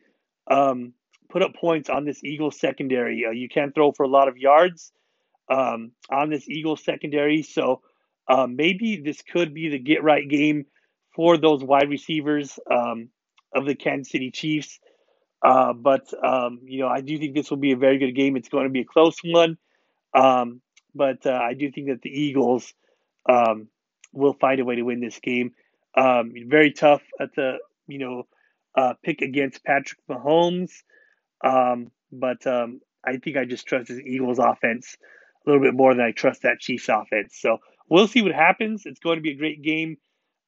um, 0.49 0.93
put 1.29 1.41
up 1.41 1.55
points 1.55 1.89
on 1.89 2.05
this 2.05 2.23
Eagles 2.23 2.59
secondary. 2.59 3.25
Uh, 3.27 3.31
you 3.31 3.49
can 3.49 3.71
throw 3.71 3.91
for 3.91 4.03
a 4.03 4.09
lot 4.09 4.27
of 4.27 4.37
yards 4.37 4.91
um, 5.49 5.91
on 6.11 6.29
this 6.29 6.47
Eagles 6.47 6.83
secondary. 6.83 7.43
So 7.43 7.81
uh, 8.27 8.47
maybe 8.47 9.01
this 9.03 9.21
could 9.21 9.53
be 9.53 9.69
the 9.69 9.79
get 9.79 10.03
right 10.03 10.27
game 10.27 10.65
for 11.15 11.37
those 11.37 11.63
wide 11.63 11.89
receivers 11.89 12.59
um, 12.71 13.09
of 13.53 13.65
the 13.65 13.75
Kansas 13.75 14.11
City 14.11 14.31
Chiefs. 14.31 14.79
Uh, 15.43 15.73
but 15.73 16.11
um, 16.23 16.59
you 16.63 16.81
know, 16.81 16.87
I 16.87 17.01
do 17.01 17.17
think 17.17 17.35
this 17.35 17.49
will 17.49 17.57
be 17.57 17.71
a 17.71 17.77
very 17.77 17.97
good 17.99 18.15
game. 18.15 18.35
It's 18.35 18.49
going 18.49 18.65
to 18.65 18.71
be 18.71 18.81
a 18.81 18.85
close 18.85 19.17
one. 19.23 19.57
Um, 20.13 20.61
but 20.95 21.25
uh, 21.25 21.31
I 21.33 21.53
do 21.53 21.69
think 21.71 21.89
that 21.89 22.01
the 22.01 22.09
Eagles 22.09 22.73
um, 23.29 23.67
will 24.13 24.33
find 24.33 24.59
a 24.59 24.65
way 24.65 24.77
to 24.77 24.83
win 24.83 25.01
this 25.01 25.19
game. 25.19 25.51
Um, 25.95 26.33
very 26.47 26.71
tough 26.71 27.01
at 27.19 27.35
the 27.35 27.57
you 27.87 27.99
know 27.99 28.23
uh, 28.75 28.93
pick 29.03 29.21
against 29.21 29.63
Patrick 29.63 29.99
Mahomes, 30.09 30.71
um, 31.43 31.91
but 32.11 32.47
um, 32.47 32.79
I 33.05 33.17
think 33.17 33.37
I 33.37 33.45
just 33.45 33.67
trust 33.67 33.89
the 33.89 33.99
Eagles 33.99 34.39
offense 34.39 34.97
a 35.45 35.49
little 35.49 35.63
bit 35.63 35.75
more 35.75 35.93
than 35.93 36.03
I 36.03 36.11
trust 36.11 36.41
that 36.41 36.59
Chiefs 36.59 36.89
offense. 36.89 37.37
So 37.39 37.57
we'll 37.89 38.07
see 38.07 38.21
what 38.21 38.33
happens. 38.33 38.83
It's 38.85 38.99
going 38.99 39.17
to 39.17 39.21
be 39.21 39.31
a 39.31 39.37
great 39.37 39.61
game. 39.61 39.97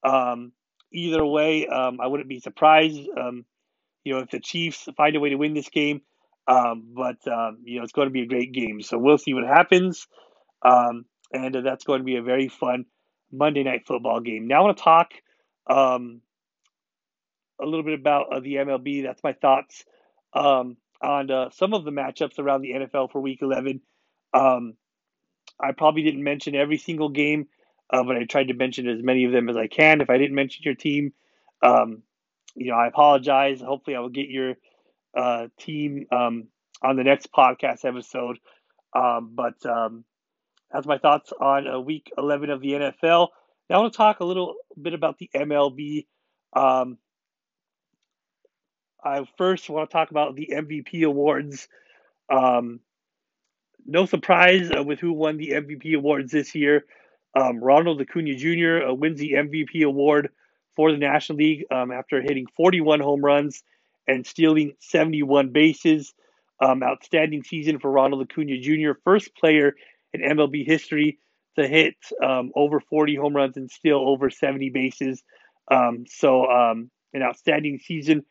Um, 0.04 0.54
either 0.92 1.26
way, 1.26 1.68
um, 1.68 2.00
I 2.02 2.08
wouldn't 2.08 2.30
be 2.30 2.40
surprised. 2.40 2.96
you 2.96 4.14
know, 4.14 4.20
if 4.20 4.30
the 4.32 4.40
Chiefs 4.40 4.88
find 4.96 5.16
a 5.16 5.20
way 5.20 5.30
to 5.30 5.36
win 5.36 5.54
this 5.54 5.70
game, 5.70 6.02
but 6.48 7.18
you 7.26 7.78
know, 7.78 7.84
it's 7.84 7.94
going 7.94 8.08
to 8.08 8.14
be 8.14 8.24
a 8.24 8.28
great 8.28 8.54
game. 8.54 8.82
So 8.82 8.98
we'll 8.98 9.18
see 9.18 9.34
what 9.34 9.46
happens. 9.46 10.08
Um, 10.62 11.06
and 11.34 11.56
that's 11.56 11.84
going 11.84 12.00
to 12.00 12.06
be 12.06 12.16
a 12.16 12.22
very 12.22 12.48
fun 12.48 12.86
Monday 13.32 13.64
night 13.64 13.86
football 13.86 14.20
game. 14.20 14.48
Now 14.48 14.60
I 14.60 14.64
want 14.66 14.78
to 14.78 14.84
talk 14.84 15.12
um, 15.68 16.22
a 17.62 17.66
little 17.66 17.84
bit 17.84 18.00
about 18.00 18.32
uh, 18.32 18.40
the 18.40 18.56
MLB. 18.56 19.04
That's 19.04 19.24
my 19.24 19.34
thoughts 19.34 19.84
um, 20.34 20.78
on 21.02 21.30
uh, 21.30 21.50
some 21.52 21.74
of 21.74 21.84
the 21.84 21.92
matchups 21.92 22.40
around 22.40 22.62
the 22.62 22.72
NFL 22.72 23.12
for 23.12 23.22
Week 23.22 23.42
11. 23.42 23.82
Um, 24.34 24.74
I 25.60 25.72
probably 25.72 26.04
didn't 26.04 26.24
mention 26.24 26.56
every 26.56 26.78
single 26.78 27.10
game, 27.10 27.48
uh, 27.90 28.04
but 28.04 28.16
I 28.16 28.26
tried 28.26 28.50
to 28.50 28.54
mention 28.54 28.88
as 28.88 29.02
many 29.02 29.26
of 29.26 29.32
them 29.32 29.50
as 29.50 29.58
I 29.58 29.68
can. 29.68 30.02
If 30.02 30.10
I 30.10 30.18
didn't 30.18 30.36
mention 30.36 30.64
your 30.64 30.76
team, 30.76 31.14
um, 31.62 32.04
you 32.56 32.72
know, 32.72 32.78
I 32.78 32.88
apologize. 32.88 33.62
Hopefully, 33.62 33.96
I 33.96 34.00
will 34.00 34.10
get 34.10 34.30
your 34.30 34.56
uh, 35.16 35.48
team 35.60 36.06
um, 36.12 36.48
on 36.82 36.96
the 36.96 37.04
next 37.04 37.32
podcast 37.32 37.86
episode. 37.86 38.40
Um, 38.96 39.32
but 39.34 39.64
um, 39.66 40.06
that's 40.72 40.88
my 40.88 40.98
thoughts 40.98 41.32
on 41.40 41.68
uh, 41.68 41.80
week 41.80 42.12
11 42.18 42.50
of 42.50 42.62
the 42.62 42.72
NFL. 42.72 43.30
Now 43.70 43.78
I 43.78 43.80
want 43.80 43.94
to 43.94 43.98
talk 43.98 44.20
a 44.20 44.26
little 44.26 44.56
bit 44.82 44.94
about 44.94 45.18
the 45.18 45.30
MLB. 45.34 46.06
Um, 46.54 46.98
I 49.04 49.26
first 49.38 49.70
want 49.70 49.90
to 49.90 49.94
talk 49.94 50.12
about 50.12 50.36
the 50.36 50.52
MVP 50.54 51.04
awards. 51.04 51.68
Um, 52.30 52.82
no 53.86 54.06
surprise 54.06 54.70
uh, 54.76 54.84
with 54.84 55.00
who 55.00 55.14
won 55.14 55.38
the 55.38 55.52
MVP 55.52 55.96
awards 55.96 56.32
this 56.32 56.54
year. 56.56 56.86
Um, 57.36 57.64
Ronald 57.64 58.02
Acuna 58.02 58.36
Jr. 58.36 58.90
Uh, 58.90 58.94
wins 58.94 59.20
the 59.20 59.34
MVP 59.34 59.84
award 59.84 60.30
for 60.76 60.92
the 60.92 60.98
National 60.98 61.38
League 61.38 61.66
um, 61.72 61.92
after 61.92 62.22
hitting 62.22 62.48
41 62.56 63.00
home 63.00 63.24
runs 63.24 63.64
and 64.08 64.26
stealing 64.26 64.74
71 64.80 65.50
bases. 65.50 66.14
Um, 66.60 66.82
outstanding 66.82 67.44
season 67.44 67.78
for 67.78 67.92
Ronald 67.92 68.24
Acuna 68.24 68.60
Jr., 68.60 69.00
first 69.04 69.36
player 69.36 69.76
in 70.22 70.38
MLB 70.38 70.66
history 70.66 71.20
to 71.58 71.68
hit 71.68 71.96
um, 72.24 72.52
over 72.56 72.80
40 72.80 73.16
home 73.16 73.36
runs 73.36 73.58
and 73.58 73.70
steal 73.70 73.98
over 73.98 74.30
70 74.30 74.70
bases. 74.70 75.24
Um, 75.70 76.06
so, 76.08 76.46
um, 76.46 76.92
an 77.14 77.24
outstanding 77.24 77.80
season 77.80 78.24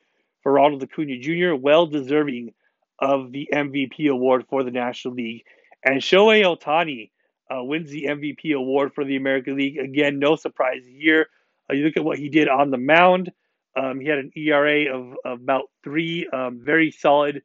for 0.42 0.53
Ronald 0.53 0.83
Acuna 0.83 1.18
Jr., 1.18 1.55
well 1.55 1.87
deserving 1.87 2.55
of 2.99 3.33
the 3.33 3.49
MVP 3.53 4.09
award 4.09 4.44
for 4.49 4.62
the 4.62 4.70
National 4.70 5.14
League. 5.14 5.42
And 5.85 6.01
Shohei 6.01 6.42
Ohtani 6.44 7.11
uh, 7.51 7.62
wins 7.62 7.90
the 7.90 8.05
MVP 8.05 8.55
award 8.55 8.92
for 8.94 9.05
the 9.05 9.16
American 9.16 9.57
League. 9.57 9.79
Again, 9.79 10.18
no 10.18 10.37
surprise 10.37 10.83
here. 10.87 11.29
Uh, 11.70 11.75
you 11.75 11.85
look 11.85 11.96
at 11.96 12.05
what 12.05 12.18
he 12.18 12.29
did 12.29 12.49
on 12.49 12.70
the 12.70 12.79
mound. 12.79 13.33
Um, 13.77 14.01
he 14.01 14.09
had 14.09 14.18
an 14.18 14.31
ERA 14.37 14.94
of, 14.94 15.14
of 15.25 15.40
about 15.40 15.64
three, 15.85 16.27
um, 16.33 16.61
very 16.62 16.90
solid 16.90 17.42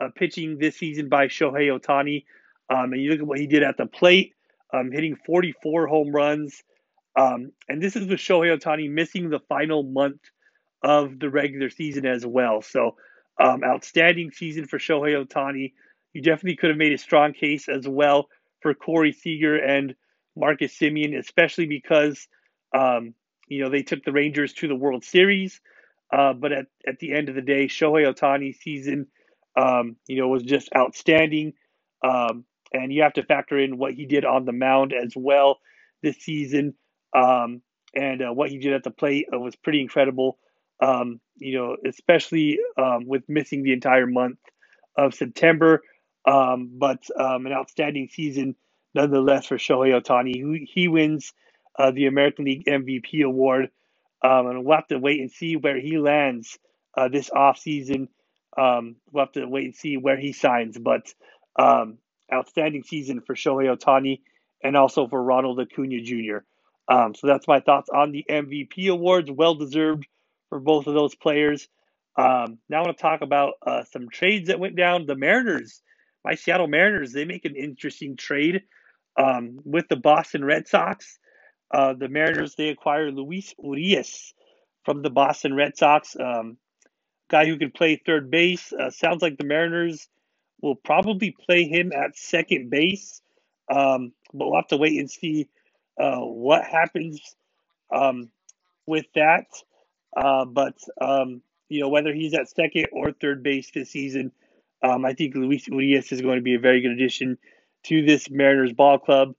uh, 0.00 0.08
pitching 0.14 0.58
this 0.58 0.76
season 0.76 1.08
by 1.08 1.26
Shohei 1.26 1.68
Ohtani. 1.76 2.24
Um, 2.70 2.92
and 2.92 3.02
you 3.02 3.10
look 3.10 3.20
at 3.20 3.26
what 3.26 3.40
he 3.40 3.46
did 3.46 3.62
at 3.62 3.76
the 3.76 3.86
plate, 3.86 4.34
um, 4.72 4.90
hitting 4.92 5.16
44 5.26 5.88
home 5.88 6.12
runs. 6.12 6.62
Um, 7.18 7.52
and 7.68 7.82
this 7.82 7.96
is 7.96 8.06
with 8.06 8.20
Shohei 8.20 8.56
Ohtani 8.56 8.88
missing 8.88 9.28
the 9.28 9.40
final 9.48 9.82
month 9.82 10.20
of 10.82 11.18
the 11.18 11.28
regular 11.28 11.68
season 11.68 12.06
as 12.06 12.24
well. 12.24 12.62
So, 12.62 12.96
um, 13.38 13.64
outstanding 13.64 14.30
season 14.30 14.66
for 14.66 14.78
Shohei 14.78 15.24
Ohtani. 15.24 15.72
You 16.12 16.22
definitely 16.22 16.56
could 16.56 16.70
have 16.70 16.78
made 16.78 16.92
a 16.92 16.98
strong 16.98 17.32
case 17.32 17.68
as 17.68 17.86
well 17.86 18.28
for 18.60 18.74
Corey 18.74 19.12
Seager 19.12 19.56
and 19.56 19.94
Marcus 20.36 20.76
Semien, 20.76 21.18
especially 21.18 21.66
because 21.66 22.26
um, 22.76 23.14
you 23.48 23.62
know 23.62 23.70
they 23.70 23.82
took 23.82 24.04
the 24.04 24.12
Rangers 24.12 24.52
to 24.54 24.68
the 24.68 24.74
World 24.74 25.04
Series. 25.04 25.60
Uh, 26.12 26.32
but 26.32 26.52
at, 26.52 26.66
at 26.86 26.98
the 26.98 27.12
end 27.12 27.28
of 27.28 27.34
the 27.34 27.42
day, 27.42 27.66
Shohei 27.66 28.12
Ohtani's 28.12 28.58
season, 28.60 29.06
um, 29.56 29.96
you 30.08 30.20
know, 30.20 30.28
was 30.28 30.42
just 30.42 30.68
outstanding. 30.76 31.52
Um, 32.04 32.44
and 32.72 32.92
you 32.92 33.02
have 33.02 33.14
to 33.14 33.24
factor 33.24 33.58
in 33.58 33.78
what 33.78 33.94
he 33.94 34.06
did 34.06 34.24
on 34.24 34.44
the 34.44 34.52
mound 34.52 34.92
as 34.92 35.12
well 35.16 35.58
this 36.02 36.16
season, 36.18 36.74
um, 37.14 37.62
and 37.94 38.22
uh, 38.22 38.32
what 38.32 38.50
he 38.50 38.58
did 38.58 38.72
at 38.72 38.84
the 38.84 38.90
plate 38.90 39.26
uh, 39.32 39.38
was 39.38 39.56
pretty 39.56 39.80
incredible. 39.80 40.38
Um, 40.82 41.20
you 41.36 41.58
know, 41.58 41.76
especially 41.86 42.58
um, 42.78 43.06
with 43.06 43.28
missing 43.28 43.62
the 43.62 43.72
entire 43.72 44.06
month 44.06 44.38
of 44.96 45.14
September. 45.14 45.82
Um, 46.26 46.70
but 46.78 47.02
um, 47.18 47.46
an 47.46 47.52
outstanding 47.52 48.08
season 48.10 48.56
nonetheless 48.94 49.46
for 49.46 49.56
Shohei 49.56 50.00
Ohtani. 50.00 50.66
He, 50.72 50.88
wins 50.88 51.32
uh, 51.78 51.90
the 51.90 52.06
American 52.06 52.44
League 52.44 52.64
MVP 52.66 53.24
award, 53.24 53.70
um, 54.22 54.46
and 54.46 54.64
we'll 54.64 54.76
have 54.76 54.88
to 54.88 54.98
wait 54.98 55.20
and 55.20 55.30
see 55.30 55.56
where 55.56 55.80
he 55.80 55.98
lands 55.98 56.58
uh, 56.96 57.08
this 57.08 57.30
offseason. 57.30 58.08
Um, 58.58 58.96
we'll 59.10 59.24
have 59.24 59.32
to 59.32 59.46
wait 59.46 59.64
and 59.64 59.74
see 59.74 59.96
where 59.96 60.18
he 60.18 60.32
signs. 60.32 60.76
But 60.78 61.12
um, 61.58 61.98
outstanding 62.32 62.82
season 62.82 63.20
for 63.20 63.34
Shohei 63.34 63.74
Ohtani 63.74 64.20
and 64.62 64.76
also 64.76 65.06
for 65.08 65.22
Ronald 65.22 65.60
Acuna 65.60 66.00
Jr. 66.00 66.38
Um, 66.88 67.14
so 67.14 67.26
that's 67.26 67.48
my 67.48 67.60
thoughts 67.60 67.88
on 67.88 68.12
the 68.12 68.24
MVP 68.28 68.90
awards. 68.90 69.30
Well 69.30 69.54
deserved 69.54 70.06
for 70.48 70.60
both 70.60 70.86
of 70.86 70.94
those 70.94 71.14
players. 71.14 71.68
Um, 72.16 72.58
now 72.68 72.78
I 72.78 72.82
want 72.82 72.96
to 72.96 73.02
talk 73.02 73.22
about 73.22 73.54
uh, 73.64 73.84
some 73.84 74.08
trades 74.08 74.48
that 74.48 74.58
went 74.58 74.76
down. 74.76 75.06
The 75.06 75.14
Mariners, 75.14 75.82
my 76.24 76.34
Seattle 76.34 76.66
Mariners, 76.66 77.12
they 77.12 77.24
make 77.24 77.44
an 77.44 77.56
interesting 77.56 78.16
trade 78.16 78.62
um, 79.16 79.60
with 79.64 79.88
the 79.88 79.96
Boston 79.96 80.44
Red 80.44 80.68
Sox. 80.68 81.18
Uh, 81.72 81.94
the 81.94 82.08
Mariners 82.08 82.56
they 82.56 82.68
acquire 82.68 83.12
Luis 83.12 83.54
Urias 83.62 84.34
from 84.84 85.02
the 85.02 85.10
Boston 85.10 85.54
Red 85.54 85.76
Sox, 85.76 86.16
um, 86.18 86.56
guy 87.28 87.46
who 87.46 87.56
can 87.56 87.70
play 87.70 87.96
third 87.96 88.30
base. 88.30 88.72
Uh, 88.72 88.90
sounds 88.90 89.22
like 89.22 89.38
the 89.38 89.44
Mariners 89.44 90.08
will 90.62 90.76
probably 90.76 91.30
play 91.30 91.64
him 91.64 91.92
at 91.92 92.16
second 92.16 92.70
base, 92.70 93.22
um, 93.70 94.12
but 94.32 94.46
we'll 94.46 94.56
have 94.56 94.68
to 94.68 94.76
wait 94.76 94.98
and 94.98 95.10
see 95.10 95.48
uh, 95.98 96.20
what 96.20 96.64
happens 96.64 97.20
um, 97.94 98.30
with 98.86 99.06
that. 99.14 99.46
Uh, 100.16 100.44
but 100.44 100.74
um, 101.00 101.40
you 101.68 101.80
know 101.80 101.88
whether 101.88 102.12
he's 102.12 102.34
at 102.34 102.48
second 102.48 102.86
or 102.92 103.12
third 103.12 103.42
base 103.42 103.70
this 103.72 103.90
season, 103.90 104.32
um, 104.82 105.04
I 105.04 105.12
think 105.12 105.34
Luis 105.34 105.68
Urias 105.68 106.12
is 106.12 106.20
going 106.20 106.36
to 106.36 106.42
be 106.42 106.54
a 106.54 106.60
very 106.60 106.80
good 106.80 106.92
addition 106.92 107.38
to 107.84 108.04
this 108.04 108.28
Mariners 108.30 108.72
ball 108.72 108.98
club. 108.98 109.34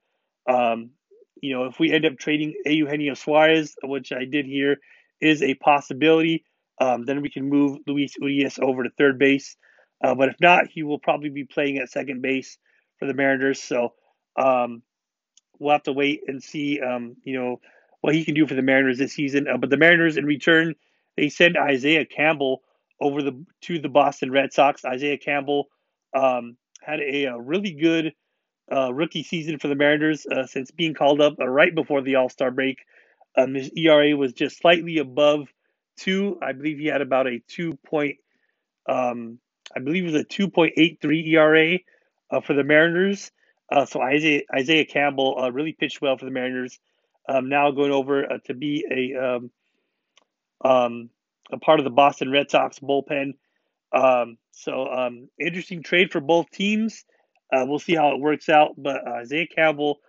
Um, 0.48 0.92
you 1.42 1.54
know, 1.54 1.66
if 1.66 1.80
we 1.80 1.92
end 1.92 2.06
up 2.06 2.18
trading 2.18 2.56
Eugenio 2.66 3.16
Suarez, 3.16 3.76
which 3.84 4.12
I 4.12 4.26
did 4.26 4.46
hear 4.46 4.78
is 5.20 5.42
a 5.42 5.56
possibility, 5.56 6.46
um, 6.80 7.06
then 7.06 7.22
we 7.22 7.30
can 7.30 7.50
move 7.50 7.80
Luis 7.88 8.14
Urias 8.20 8.60
over 8.60 8.84
to 8.84 8.90
third 8.92 9.20
base. 9.20 9.56
Uh, 10.04 10.16
but 10.16 10.30
if 10.30 10.36
not, 10.40 10.68
he 10.68 10.84
will 10.84 11.00
probably 11.00 11.30
be 11.30 11.44
playing 11.44 11.78
at 11.78 11.90
second 11.90 12.22
base 12.22 12.58
for 12.98 13.06
the 13.06 13.14
Mariners. 13.14 13.62
So 13.62 13.94
um, 14.36 14.82
we'll 15.60 15.74
have 15.74 15.84
to 15.84 15.94
wait 15.94 16.22
and 16.28 16.42
see, 16.42 16.80
um, 16.82 17.16
you 17.24 17.40
know, 17.40 17.62
what 18.02 18.16
he 18.16 18.26
can 18.26 18.34
do 18.34 18.48
for 18.48 18.56
the 18.56 18.62
Mariners 18.62 18.98
this 18.98 19.14
season. 19.14 19.48
Uh, 19.48 19.58
but 19.58 19.70
the 19.70 19.78
Mariners, 19.78 20.18
in 20.18 20.26
return, 20.26 20.76
they 21.16 21.30
send 21.30 21.56
Isaiah 21.58 22.06
Campbell 22.06 22.64
over 23.00 23.22
the 23.22 23.46
to 23.62 23.80
the 23.80 23.90
Boston 23.90 24.32
Red 24.32 24.54
Sox. 24.54 24.86
Isaiah 24.86 25.18
Campbell 25.18 25.70
um, 26.14 26.58
had 26.82 27.00
a, 27.00 27.26
a, 27.26 27.40
really 27.40 27.72
good 27.72 28.14
uh, 28.72 28.94
rookie 28.94 29.24
season 29.24 29.60
for 29.60 29.68
the 29.68 29.76
Mariners 29.76 30.26
uh, 30.26 30.46
since 30.46 30.72
being 30.72 30.94
called 30.94 31.22
up 31.22 31.36
uh, 31.40 31.48
right 31.48 31.74
before 31.74 32.02
the 32.02 32.16
All 32.16 32.30
Star 32.30 32.52
break. 32.52 32.78
Um, 33.36 33.54
his 33.54 33.72
ERA 33.76 34.16
was 34.16 34.34
just 34.34 34.58
slightly 34.58 34.98
above 34.98 35.48
two. 35.98 36.38
I 36.42 36.52
believe 36.54 36.80
he 36.80 36.88
had 36.88 37.02
about 37.02 37.28
a 37.28 37.42
two 37.48 37.78
point, 37.86 38.18
um, 38.88 39.40
I 39.76 39.80
believe 39.80 40.04
it 40.04 40.12
was 40.12 40.22
a 40.22 40.24
two 40.24 40.50
point 40.50 40.74
eight 40.78 41.00
three 41.02 41.26
ERA 41.34 41.80
uh, 42.30 42.42
for 42.42 42.54
the 42.54 42.64
Mariners. 42.64 43.32
Uh, 43.72 43.86
so 43.86 44.02
Isaiah 44.02 44.42
Isaiah 44.54 44.86
Campbell 44.86 45.38
uh, 45.42 45.52
really 45.52 45.74
pitched 45.74 46.02
well 46.02 46.18
for 46.18 46.26
the 46.26 46.32
Mariners. 46.32 46.80
Um, 47.28 47.50
now 47.50 47.72
going 47.72 47.92
over 47.92 48.26
to 48.46 48.54
be 48.54 48.86
a 48.90 49.24
um, 49.24 49.52
um, 50.64 51.10
a 51.52 51.58
part 51.58 51.80
of 51.80 51.84
the 51.84 51.92
Boston 51.92 52.32
Red 52.32 52.50
Sox 52.50 52.80
bullpen. 52.80 53.34
Um, 53.94 54.38
so 54.52 54.88
um, 54.88 55.30
interesting 55.40 55.84
trade 55.84 56.12
for 56.12 56.20
both 56.20 56.50
teams. 56.52 57.06
Uh, 57.54 57.66
we'll 57.68 57.80
see 57.80 57.96
how 57.96 58.14
it 58.14 58.20
works 58.20 58.50
out. 58.50 58.72
But 58.78 59.08
uh, 59.08 59.12
Isaiah 59.12 59.48
Campbell 59.48 60.00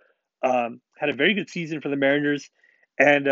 um, 0.41 0.81
had 0.97 1.09
a 1.09 1.13
very 1.13 1.33
good 1.33 1.49
season 1.49 1.81
for 1.81 1.89
the 1.89 1.95
Mariners, 1.95 2.49
and 2.99 3.25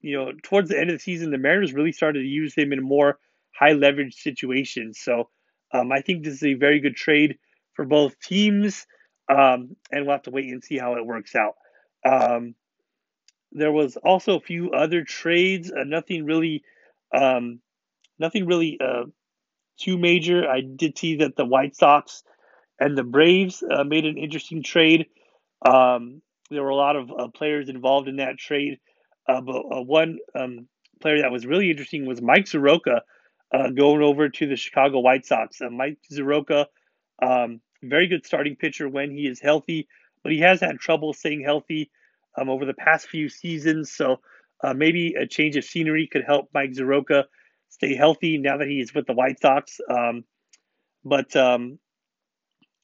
you 0.00 0.16
know 0.16 0.32
towards 0.42 0.68
the 0.68 0.78
end 0.78 0.90
of 0.90 0.96
the 0.96 1.02
season, 1.02 1.30
the 1.30 1.38
Mariners 1.38 1.72
really 1.72 1.92
started 1.92 2.20
to 2.20 2.26
use 2.26 2.54
him 2.54 2.72
in 2.72 2.82
more 2.82 3.18
high 3.52 3.72
leverage 3.72 4.14
situations. 4.14 4.98
So 4.98 5.28
um, 5.72 5.92
I 5.92 6.00
think 6.00 6.24
this 6.24 6.34
is 6.34 6.44
a 6.44 6.54
very 6.54 6.80
good 6.80 6.96
trade 6.96 7.38
for 7.74 7.84
both 7.84 8.18
teams, 8.20 8.86
um, 9.28 9.76
and 9.90 10.04
we'll 10.04 10.12
have 10.12 10.22
to 10.22 10.30
wait 10.30 10.46
and 10.46 10.62
see 10.62 10.78
how 10.78 10.94
it 10.94 11.06
works 11.06 11.34
out. 11.34 11.54
Um, 12.04 12.54
there 13.52 13.72
was 13.72 13.96
also 13.96 14.36
a 14.36 14.40
few 14.40 14.70
other 14.70 15.04
trades, 15.04 15.70
uh, 15.70 15.84
nothing 15.84 16.24
really, 16.24 16.62
um, 17.14 17.60
nothing 18.18 18.46
really 18.46 18.78
uh, 18.82 19.04
too 19.78 19.98
major. 19.98 20.48
I 20.48 20.60
did 20.60 20.98
see 20.98 21.16
that 21.16 21.36
the 21.36 21.44
White 21.44 21.76
Sox 21.76 22.22
and 22.78 22.96
the 22.96 23.04
Braves 23.04 23.62
uh, 23.62 23.84
made 23.84 24.04
an 24.06 24.18
interesting 24.18 24.62
trade. 24.62 25.06
Um, 25.66 26.22
there 26.50 26.62
were 26.62 26.70
a 26.70 26.76
lot 26.76 26.96
of 26.96 27.10
uh, 27.10 27.28
players 27.28 27.68
involved 27.68 28.08
in 28.08 28.16
that 28.16 28.38
trade, 28.38 28.78
uh, 29.28 29.40
but 29.40 29.56
uh, 29.56 29.82
one 29.82 30.18
um, 30.34 30.68
player 31.00 31.22
that 31.22 31.30
was 31.30 31.46
really 31.46 31.70
interesting 31.70 32.06
was 32.06 32.20
Mike 32.20 32.46
Soroka 32.46 33.02
uh, 33.52 33.70
going 33.70 34.02
over 34.02 34.28
to 34.28 34.46
the 34.46 34.56
Chicago 34.56 35.00
White 35.00 35.26
Sox. 35.26 35.60
Uh, 35.60 35.70
Mike 35.70 35.98
Soroka, 36.10 36.66
um, 37.22 37.60
very 37.82 38.06
good 38.06 38.26
starting 38.26 38.56
pitcher 38.56 38.88
when 38.88 39.10
he 39.10 39.26
is 39.26 39.40
healthy, 39.40 39.88
but 40.22 40.32
he 40.32 40.40
has 40.40 40.60
had 40.60 40.78
trouble 40.78 41.12
staying 41.12 41.42
healthy 41.42 41.90
um, 42.38 42.48
over 42.48 42.64
the 42.64 42.74
past 42.74 43.08
few 43.08 43.28
seasons. 43.28 43.92
So 43.92 44.20
maybe 44.74 45.14
a 45.14 45.26
change 45.26 45.56
of 45.56 45.64
scenery 45.64 46.06
could 46.06 46.24
help 46.26 46.50
Mike 46.52 46.74
Soroka 46.74 47.24
stay 47.70 47.94
healthy 47.94 48.36
now 48.38 48.58
that 48.58 48.68
he 48.68 48.80
is 48.80 48.94
with 48.94 49.06
the 49.06 49.14
White 49.14 49.40
Sox. 49.40 49.80
Um, 49.88 50.24
but 51.04 51.34
um, 51.34 51.78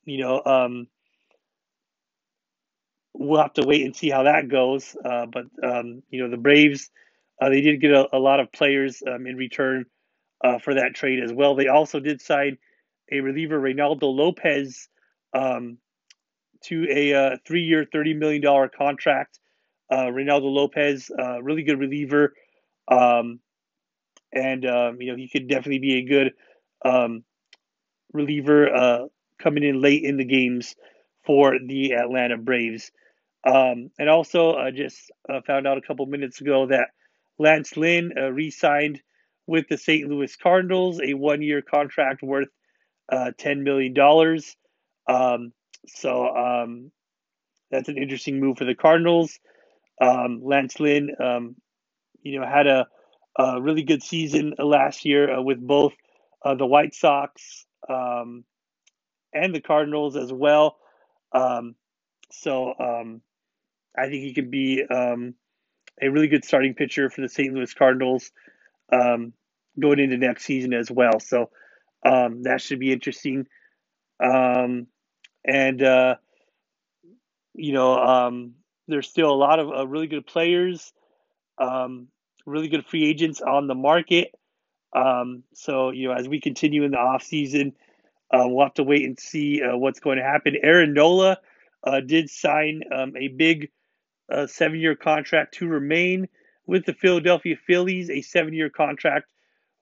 you 0.05 0.18
know, 0.18 0.42
um, 0.44 0.87
we'll 3.12 3.42
have 3.42 3.52
to 3.55 3.66
wait 3.66 3.85
and 3.85 3.94
see 3.94 4.09
how 4.09 4.22
that 4.22 4.48
goes. 4.48 4.96
Uh, 5.05 5.26
but 5.26 5.44
um, 5.62 6.02
you 6.11 6.22
know, 6.22 6.31
the 6.31 6.37
Braves 6.37 6.90
uh, 7.40 7.50
they 7.50 7.61
did 7.61 7.81
get 7.81 7.90
a, 7.90 8.16
a 8.16 8.18
lot 8.18 8.40
of 8.40 8.50
players 8.52 9.02
in 9.02 9.37
return 9.37 9.85
uh, 10.42 10.59
for 10.59 10.75
that 10.75 10.94
trade 10.94 11.22
as 11.22 11.33
well. 11.33 11.55
They 11.55 11.68
also 11.68 12.01
did 12.01 12.20
sign 12.20 12.59
a 13.11 13.20
reliever, 13.20 13.61
Reynaldo 13.61 14.03
Lopez, 14.03 14.88
um, 15.33 15.79
to 16.64 16.87
a 16.90 17.14
uh, 17.14 17.37
three-year, 17.46 17.87
thirty 17.90 18.14
million 18.14 18.42
dollar 18.42 18.68
contract. 18.68 19.38
Uh, 19.90 20.07
Reynaldo 20.07 20.53
Lopez, 20.53 21.11
uh, 21.16 21.42
really 21.42 21.62
good 21.62 21.79
reliever. 21.79 22.35
Um, 22.88 23.40
and 24.33 24.66
um, 24.66 25.01
you 25.01 25.12
know 25.12 25.16
he 25.16 25.29
could 25.29 25.49
definitely 25.49 25.79
be 25.79 25.99
a 25.99 26.05
good 26.05 26.33
um, 26.85 27.25
reliever 28.12 28.75
uh, 28.75 29.07
coming 29.40 29.64
in 29.64 29.81
late 29.81 30.05
in 30.05 30.16
the 30.16 30.25
games 30.25 30.75
for 31.25 31.57
the 31.64 31.92
Atlanta 31.92 32.37
Braves. 32.37 32.90
Um, 33.44 33.90
and 33.99 34.09
also, 34.09 34.55
I 34.55 34.70
just 34.70 35.11
uh, 35.29 35.40
found 35.46 35.66
out 35.66 35.79
a 35.79 35.83
couple 35.83 36.07
minutes 36.07 36.40
ago 36.40 36.66
that 36.66 36.88
Lance 37.38 37.77
Lynn 37.77 38.12
uh, 38.16 38.33
re-signed 38.33 39.01
with 39.46 39.68
the 39.68 39.78
St. 39.78 40.09
Louis 40.09 40.35
Cardinals, 40.37 41.00
a 41.00 41.14
one-year 41.14 41.62
contract 41.62 42.22
worth 42.22 42.48
uh, 43.11 43.30
$10 43.38 43.62
million. 43.62 43.94
Um, 45.09 45.52
so 45.87 46.26
um, 46.35 46.90
that's 47.70 47.88
an 47.88 47.98
interesting 47.98 48.40
move 48.40 48.59
for 48.59 48.64
the 48.64 48.74
Cardinals. 48.74 49.38
Um, 50.00 50.40
Lance 50.42 50.78
Lynn, 50.80 51.11
um, 51.22 51.56
you 52.22 52.40
know, 52.40 52.46
had 52.46 52.66
a, 52.66 52.87
a, 53.38 53.62
really 53.62 53.82
good 53.82 54.02
season 54.02 54.54
last 54.59 55.04
year 55.04 55.38
uh, 55.38 55.40
with 55.40 55.64
both 55.64 55.94
uh, 56.44 56.54
the 56.54 56.66
White 56.66 56.94
Sox 56.94 57.66
um, 57.88 58.44
and 59.32 59.54
the 59.54 59.61
Cardinals 59.61 60.16
as 60.16 60.32
well. 60.32 60.76
Um, 61.32 61.76
so 62.30 62.74
I 63.96 64.09
think 64.09 64.22
he 64.24 64.35
could 64.35 64.50
be 64.50 64.82
a 66.02 66.11
really 66.11 66.28
good 66.28 66.44
starting 66.44 66.74
pitcher 66.74 67.09
for 67.09 67.22
the 67.22 67.28
St. 67.28 67.54
Louis 67.54 67.72
Cardinals 67.72 68.30
going 68.90 69.99
into 69.99 70.16
next 70.16 70.44
season 70.44 70.72
as 70.72 70.90
well. 70.90 71.20
So 71.20 71.51
that 72.03 72.61
should 72.61 72.79
be 72.79 72.92
interesting. 72.92 73.46
and 74.20 75.83
uh, 75.83 76.16
you 77.57 77.72
know, 77.72 77.99
um, 77.99 78.55
there's 78.87 79.09
still 79.09 79.31
a 79.31 79.35
lot 79.35 79.59
of 79.59 79.70
uh, 79.70 79.87
really 79.87 80.07
good 80.07 80.27
players, 80.27 80.92
um, 81.59 82.09
really 82.44 82.68
good 82.68 82.87
free 82.87 83.09
agents 83.09 83.40
on 83.40 83.66
the 83.66 83.75
market. 83.75 84.33
Um, 84.94 85.42
so, 85.55 85.90
you 85.90 86.09
know, 86.09 86.14
as 86.14 86.29
we 86.29 86.40
continue 86.40 86.85
in 86.85 86.92
the 86.92 86.99
off 86.99 87.22
season, 87.22 87.72
uh, 88.31 88.44
we'll 88.46 88.64
have 88.64 88.75
to 88.75 88.83
wait 88.83 89.05
and 89.05 89.18
see 89.18 89.62
uh, 89.62 89.77
what's 89.77 90.01
going 90.01 90.18
to 90.18 90.25
happen. 90.25 90.57
Aaron 90.62 90.94
Nola 90.94 91.38
uh, 91.85 92.01
did 92.01 92.31
sign 92.31 92.83
um, 92.94 93.16
a 93.16 93.29
big 93.29 93.70
uh, 94.33 94.46
seven 94.46 94.79
year 94.79 94.96
contract 94.96 95.55
to 95.55 95.66
remain 95.66 96.29
with 96.66 96.85
the 96.85 96.94
Philadelphia 96.94 97.57
Phillies, 97.66 98.11
a 98.11 98.22
seven 98.22 98.55
year 98.55 98.70
contract 98.70 99.31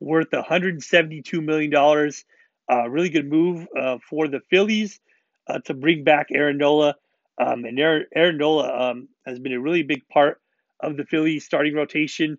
worth 0.01 0.31
$172 0.31 1.45
million. 1.45 2.13
Uh, 2.71 2.89
really 2.89 3.11
good 3.11 3.29
move 3.29 3.67
for 4.09 4.29
the 4.29 4.41
Phillies 4.51 5.01
to 5.65 5.75
bring 5.75 6.05
back 6.05 6.29
Aaron 6.33 6.59
Nola. 6.59 6.97
Um, 7.39 7.65
and 7.65 7.79
Aaron, 7.79 8.07
Aaron 8.15 8.39
Nola 8.39 8.91
um, 8.91 9.09
has 9.27 9.39
been 9.39 9.53
a 9.53 9.61
really 9.61 9.83
big 9.83 10.07
part 10.09 10.41
of 10.81 10.97
the 10.97 11.05
Phillies 11.05 11.45
starting 11.45 11.75
rotation, 11.75 12.39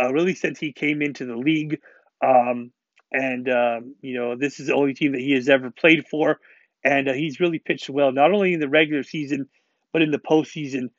uh, 0.00 0.12
really 0.12 0.34
since 0.34 0.58
he 0.58 0.72
came 0.72 1.00
into 1.02 1.24
the 1.24 1.36
league. 1.36 1.80
Um, 2.22 2.72
and, 3.12 3.48
um, 3.48 3.94
you 4.00 4.18
know, 4.18 4.36
this 4.36 4.60
is 4.60 4.66
the 4.66 4.74
only 4.74 4.94
team 4.94 5.12
that 5.12 5.20
he 5.20 5.32
has 5.32 5.48
ever 5.48 5.70
played 5.70 6.06
for. 6.08 6.40
And 6.82 7.08
uh, 7.08 7.12
he's 7.12 7.40
really 7.40 7.58
pitched 7.58 7.88
well, 7.88 8.12
not 8.12 8.32
only 8.32 8.52
in 8.52 8.60
the 8.60 8.68
regular 8.68 9.02
season, 9.02 9.48
but 9.92 10.02
in 10.02 10.10
the 10.10 10.18
postseason 10.18 10.90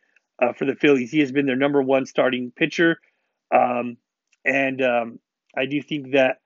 uh, 0.41 0.53
for 0.53 0.65
the 0.65 0.75
Phillies. 0.75 1.11
He 1.11 1.19
has 1.19 1.31
been 1.31 1.45
their 1.45 1.55
number 1.55 1.81
one 1.81 2.05
starting 2.05 2.51
pitcher. 2.55 2.97
Um, 3.53 3.97
and 4.43 4.81
um, 4.81 5.19
I 5.57 5.65
do 5.65 5.81
think 5.81 6.11
that 6.11 6.37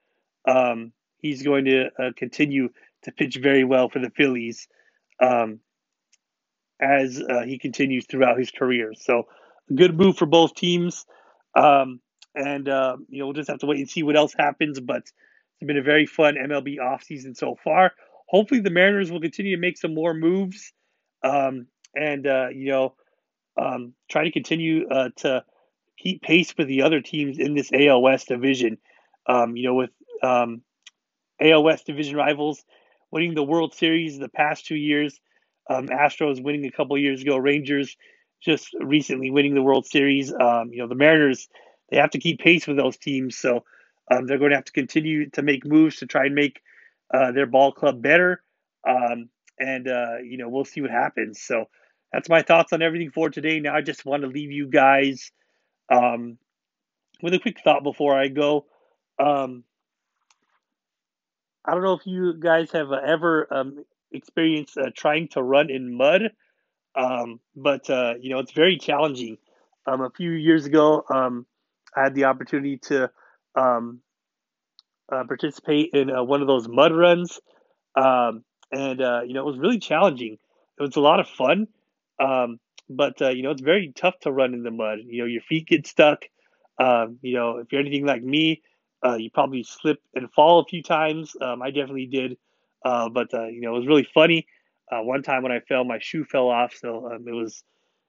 he's 1.18 1.42
going 1.42 1.66
to 1.66 1.86
uh, 1.98 2.10
continue 2.16 2.70
to 3.02 3.12
pitch 3.12 3.36
very 3.42 3.64
well 3.64 3.88
for 3.88 3.98
the 3.98 4.10
Phillies. 4.10 4.68
Um, 5.20 5.60
as 6.80 7.20
uh, 7.20 7.42
he 7.42 7.58
continues 7.58 8.06
throughout 8.06 8.38
his 8.38 8.50
career. 8.50 8.92
So, 8.94 9.26
a 9.70 9.74
good 9.74 9.96
move 9.96 10.16
for 10.16 10.26
both 10.26 10.54
teams. 10.54 11.06
Um, 11.54 12.00
and, 12.34 12.68
uh, 12.68 12.96
you 13.08 13.18
know, 13.18 13.26
we'll 13.26 13.34
just 13.34 13.50
have 13.50 13.58
to 13.58 13.66
wait 13.66 13.78
and 13.78 13.90
see 13.90 14.02
what 14.02 14.16
else 14.16 14.34
happens. 14.36 14.80
But 14.80 15.02
it's 15.02 15.66
been 15.66 15.76
a 15.76 15.82
very 15.82 16.06
fun 16.06 16.36
MLB 16.36 16.78
offseason 16.78 17.36
so 17.36 17.56
far. 17.62 17.92
Hopefully, 18.28 18.60
the 18.60 18.70
Mariners 18.70 19.10
will 19.10 19.20
continue 19.20 19.56
to 19.56 19.60
make 19.60 19.76
some 19.76 19.94
more 19.94 20.14
moves 20.14 20.72
um, 21.22 21.66
and, 21.94 22.26
uh, 22.26 22.48
you 22.48 22.70
know, 22.70 22.94
um, 23.56 23.94
try 24.08 24.24
to 24.24 24.30
continue 24.30 24.88
uh, 24.88 25.10
to 25.16 25.44
keep 25.98 26.22
pace 26.22 26.54
with 26.56 26.68
the 26.68 26.82
other 26.82 27.00
teams 27.00 27.38
in 27.38 27.54
this 27.54 27.70
AL 27.72 28.02
West 28.02 28.28
division. 28.28 28.78
Um, 29.26 29.56
you 29.56 29.64
know, 29.64 29.74
with 29.74 29.90
um, 30.22 30.62
AL 31.40 31.62
West 31.62 31.86
division 31.86 32.16
rivals 32.16 32.64
winning 33.10 33.34
the 33.34 33.42
World 33.42 33.74
Series 33.74 34.18
the 34.18 34.28
past 34.28 34.66
two 34.66 34.76
years 34.76 35.20
um, 35.70 35.86
Astros 35.86 36.42
winning 36.42 36.66
a 36.66 36.70
couple 36.70 36.98
years 36.98 37.22
ago, 37.22 37.36
Rangers 37.36 37.96
just 38.42 38.74
recently 38.80 39.30
winning 39.30 39.54
the 39.54 39.62
World 39.62 39.86
Series. 39.86 40.32
Um, 40.32 40.72
you 40.72 40.78
know, 40.78 40.88
the 40.88 40.96
Mariners, 40.96 41.48
they 41.90 41.96
have 41.96 42.10
to 42.10 42.18
keep 42.18 42.40
pace 42.40 42.66
with 42.66 42.76
those 42.76 42.96
teams. 42.96 43.36
So 43.36 43.64
um, 44.10 44.26
they're 44.26 44.38
going 44.38 44.50
to 44.50 44.56
have 44.56 44.64
to 44.64 44.72
continue 44.72 45.30
to 45.30 45.42
make 45.42 45.64
moves 45.64 45.96
to 45.96 46.06
try 46.06 46.26
and 46.26 46.34
make 46.34 46.60
uh, 47.14 47.30
their 47.32 47.46
ball 47.46 47.70
club 47.70 48.02
better. 48.02 48.42
Um, 48.86 49.28
and, 49.58 49.86
uh, 49.86 50.16
you 50.24 50.38
know, 50.38 50.48
we'll 50.48 50.64
see 50.64 50.80
what 50.80 50.90
happens. 50.90 51.40
So 51.40 51.66
that's 52.12 52.28
my 52.28 52.42
thoughts 52.42 52.72
on 52.72 52.82
everything 52.82 53.10
for 53.10 53.30
today. 53.30 53.60
Now, 53.60 53.74
I 53.74 53.82
just 53.82 54.04
want 54.04 54.22
to 54.22 54.28
leave 54.28 54.50
you 54.50 54.68
guys 54.68 55.30
um, 55.90 56.38
with 57.22 57.34
a 57.34 57.38
quick 57.38 57.58
thought 57.62 57.82
before 57.82 58.18
I 58.18 58.28
go. 58.28 58.66
Um, 59.18 59.64
I 61.64 61.72
don't 61.72 61.82
know 61.82 61.94
if 61.94 62.06
you 62.06 62.34
guys 62.34 62.72
have 62.72 62.92
ever 62.92 63.46
um, 63.52 63.84
experience 64.12 64.76
uh, 64.76 64.90
trying 64.96 65.28
to 65.28 65.42
run 65.42 65.70
in 65.70 65.96
mud, 65.96 66.22
um, 66.96 67.38
but 67.54 67.88
uh, 67.90 68.14
you 68.20 68.30
know 68.30 68.38
it's 68.38 68.52
very 68.52 68.78
challenging. 68.78 69.38
Um, 69.86 70.00
a 70.00 70.10
few 70.10 70.30
years 70.30 70.66
ago, 70.66 71.04
um, 71.10 71.46
I 71.96 72.04
had 72.04 72.14
the 72.14 72.24
opportunity 72.24 72.78
to 72.88 73.10
uh, 73.56 73.80
participate 75.08 75.90
in 75.92 76.10
uh, 76.10 76.22
one 76.22 76.40
of 76.40 76.46
those 76.46 76.68
mud 76.68 76.92
runs, 76.94 77.40
and 77.94 78.42
uh, 78.72 79.20
you 79.26 79.34
know 79.34 79.40
it 79.40 79.46
was 79.46 79.58
really 79.58 79.78
challenging. 79.78 80.38
It 80.78 80.82
was 80.82 80.96
a 80.96 81.00
lot 81.00 81.20
of 81.20 81.28
fun, 81.28 81.68
um, 82.20 82.58
but 82.88 83.20
uh, 83.22 83.30
you 83.30 83.42
know 83.42 83.50
it's 83.50 83.62
very 83.62 83.92
tough 83.96 84.18
to 84.20 84.32
run 84.32 84.54
in 84.54 84.62
the 84.62 84.70
mud. 84.70 84.98
You 85.06 85.22
know 85.22 85.26
your 85.26 85.42
feet 85.42 85.66
get 85.68 85.86
stuck. 85.86 86.24
you 86.78 87.34
know 87.34 87.58
if 87.58 87.72
you're 87.72 87.80
anything 87.80 88.06
like 88.06 88.22
me, 88.22 88.62
you 89.18 89.30
probably 89.32 89.64
slip 89.64 89.98
and 90.14 90.32
fall 90.32 90.60
a 90.60 90.64
few 90.64 90.82
times. 90.82 91.34
I 91.40 91.70
definitely 91.70 92.06
did. 92.06 92.36
Uh, 92.84 93.08
but 93.08 93.32
uh, 93.34 93.46
you 93.46 93.60
know, 93.60 93.74
it 93.74 93.78
was 93.80 93.86
really 93.86 94.08
funny. 94.14 94.46
Uh, 94.90 95.02
one 95.02 95.22
time 95.22 95.42
when 95.42 95.52
I 95.52 95.60
fell, 95.60 95.84
my 95.84 95.98
shoe 96.00 96.24
fell 96.24 96.48
off, 96.48 96.74
so 96.74 97.10
um, 97.10 97.24
it 97.26 97.32
was 97.32 97.62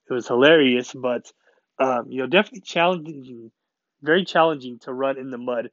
it 0.09 0.13
was 0.13 0.27
hilarious. 0.27 0.93
But 0.93 1.31
um, 1.79 2.05
you 2.09 2.19
know, 2.19 2.27
definitely 2.27 2.61
challenging, 2.61 3.51
very 4.01 4.25
challenging 4.25 4.79
to 4.79 4.93
run 4.93 5.17
in 5.17 5.29
the 5.29 5.37
mud. 5.37 5.69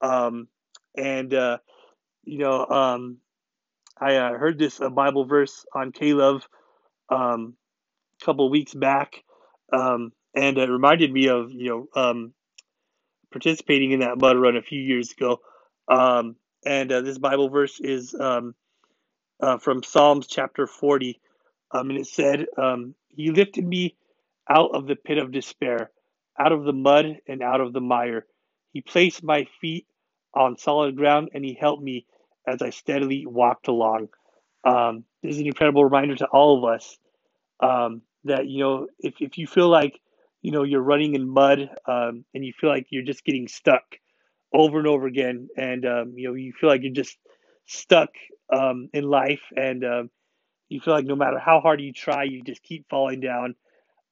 Um, 0.00 0.48
and 0.96 1.32
uh, 1.32 1.58
you 2.24 2.38
know, 2.38 2.66
um, 2.66 3.18
I 3.98 4.16
uh, 4.16 4.32
heard 4.34 4.58
this 4.58 4.80
uh, 4.80 4.90
Bible 4.90 5.24
verse 5.24 5.64
on 5.74 5.92
K-Love 5.92 6.46
um, 7.08 7.54
couple 8.24 8.50
weeks 8.50 8.74
back, 8.74 9.22
um, 9.72 10.12
and 10.34 10.58
it 10.58 10.70
reminded 10.70 11.12
me 11.12 11.28
of 11.28 11.52
you 11.52 11.88
know 11.94 12.30
participating 13.32 13.92
in 13.92 14.00
that 14.00 14.18
mud 14.18 14.38
run 14.38 14.56
a 14.56 14.62
few 14.62 14.80
years 14.80 15.12
ago. 15.12 15.40
Um, 15.88 16.36
and 16.64 16.92
uh, 16.92 17.00
this 17.02 17.18
Bible 17.18 17.48
verse 17.48 17.80
is 17.80 18.14
um, 18.14 18.54
uh, 19.40 19.58
from 19.58 19.82
Psalms 19.82 20.26
chapter 20.28 20.66
40. 20.66 21.20
Um, 21.72 21.90
and 21.90 21.98
it 22.00 22.06
said, 22.06 22.46
um, 22.58 22.94
He 23.08 23.30
lifted 23.30 23.66
me 23.66 23.96
out 24.48 24.72
of 24.74 24.86
the 24.86 24.96
pit 24.96 25.18
of 25.18 25.32
despair, 25.32 25.90
out 26.38 26.52
of 26.52 26.64
the 26.64 26.72
mud 26.72 27.18
and 27.26 27.42
out 27.42 27.60
of 27.60 27.72
the 27.72 27.80
mire. 27.80 28.26
He 28.72 28.80
placed 28.82 29.22
my 29.22 29.46
feet 29.60 29.86
on 30.34 30.58
solid 30.58 30.96
ground 30.96 31.30
and 31.34 31.44
He 31.44 31.54
helped 31.58 31.82
me 31.82 32.06
as 32.46 32.62
I 32.62 32.70
steadily 32.70 33.26
walked 33.26 33.68
along. 33.68 34.08
Um, 34.64 35.04
this 35.22 35.34
is 35.34 35.40
an 35.40 35.46
incredible 35.46 35.84
reminder 35.84 36.16
to 36.16 36.26
all 36.26 36.58
of 36.58 36.74
us 36.74 36.98
um, 37.60 38.02
that, 38.24 38.46
you 38.46 38.60
know, 38.60 38.86
if, 38.98 39.14
if 39.20 39.38
you 39.38 39.46
feel 39.46 39.68
like, 39.68 40.00
you 40.40 40.50
know, 40.50 40.62
you're 40.64 40.82
running 40.82 41.14
in 41.14 41.28
mud 41.28 41.70
um, 41.86 42.24
and 42.34 42.44
you 42.44 42.52
feel 42.60 42.70
like 42.70 42.86
you're 42.90 43.04
just 43.04 43.24
getting 43.24 43.48
stuck, 43.48 43.84
over 44.52 44.78
and 44.78 44.86
over 44.86 45.06
again, 45.06 45.48
and 45.56 45.86
um, 45.86 46.12
you 46.16 46.28
know 46.28 46.34
you 46.34 46.52
feel 46.52 46.68
like 46.68 46.82
you're 46.82 46.92
just 46.92 47.16
stuck 47.66 48.10
um, 48.52 48.88
in 48.92 49.04
life, 49.04 49.40
and 49.56 49.84
um, 49.84 50.10
you 50.68 50.80
feel 50.80 50.94
like 50.94 51.06
no 51.06 51.16
matter 51.16 51.38
how 51.38 51.60
hard 51.60 51.80
you 51.80 51.92
try, 51.92 52.24
you 52.24 52.42
just 52.42 52.62
keep 52.62 52.86
falling 52.88 53.20
down. 53.20 53.54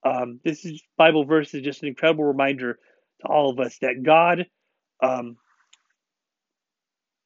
Um, 0.05 0.41
this 0.45 0.65
is 0.65 0.83
Bible 0.97 1.25
verse 1.25 1.53
is 1.53 1.63
just 1.63 1.83
an 1.83 1.89
incredible 1.89 2.25
reminder 2.25 2.79
to 3.21 3.27
all 3.27 3.51
of 3.51 3.61
us 3.61 3.77
that 3.83 4.03
God 4.03 4.47
um, 5.03 5.37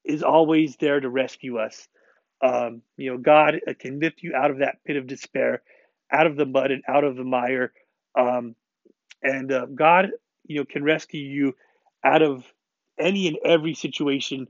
is 0.03 0.21
always 0.21 0.75
there 0.75 0.99
to 0.99 1.09
rescue 1.09 1.57
us. 1.57 1.87
You 2.97 3.11
know, 3.11 3.17
God 3.17 3.61
uh, 3.67 3.73
can 3.79 3.99
lift 3.99 4.21
you 4.23 4.35
out 4.35 4.51
of 4.51 4.59
that 4.59 4.83
pit 4.85 4.97
of 4.97 5.07
despair, 5.07 5.61
out 6.11 6.27
of 6.27 6.37
the 6.37 6.45
mud 6.45 6.71
and 6.71 6.83
out 6.87 7.03
of 7.03 7.15
the 7.17 7.23
mire, 7.23 7.73
and 9.21 9.51
uh, 9.51 9.65
God, 9.73 10.09
you 10.45 10.57
know, 10.59 10.65
can 10.65 10.83
rescue 10.83 11.21
you 11.21 11.53
out 12.03 12.21
of 12.21 12.43
any 12.99 13.27
and 13.27 13.37
every 13.45 13.73
situation 13.73 14.47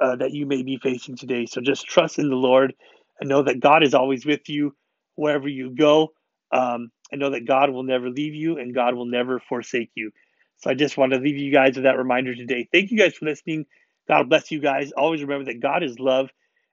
uh, 0.00 0.16
that 0.16 0.32
you 0.32 0.46
may 0.46 0.62
be 0.62 0.78
facing 0.82 1.16
today. 1.16 1.46
So 1.46 1.60
just 1.60 1.86
trust 1.86 2.18
in 2.18 2.28
the 2.28 2.36
Lord 2.36 2.74
and 3.20 3.28
know 3.28 3.42
that 3.42 3.60
God 3.60 3.82
is 3.82 3.94
always 3.94 4.26
with 4.26 4.48
you 4.48 4.74
wherever 5.16 5.48
you 5.48 5.70
go. 5.74 6.12
Um, 6.52 6.90
and 7.10 7.20
know 7.20 7.30
that 7.30 7.46
God 7.46 7.70
will 7.70 7.82
never 7.82 8.10
leave 8.10 8.34
you 8.34 8.58
and 8.58 8.74
God 8.74 8.94
will 8.94 9.06
never 9.06 9.40
forsake 9.40 9.90
you. 9.94 10.10
So 10.58 10.70
I 10.70 10.74
just 10.74 10.96
want 10.96 11.12
to 11.12 11.18
leave 11.18 11.36
you 11.36 11.52
guys 11.52 11.74
with 11.76 11.84
that 11.84 11.98
reminder 11.98 12.34
today. 12.34 12.68
Thank 12.72 12.90
you 12.90 12.98
guys 12.98 13.14
for 13.14 13.26
listening. 13.26 13.66
God 14.08 14.28
bless 14.28 14.50
you 14.50 14.60
guys. 14.60 14.92
Always 14.92 15.22
remember 15.22 15.46
that 15.46 15.60
God 15.60 15.82
is 15.82 15.98
love 15.98 16.30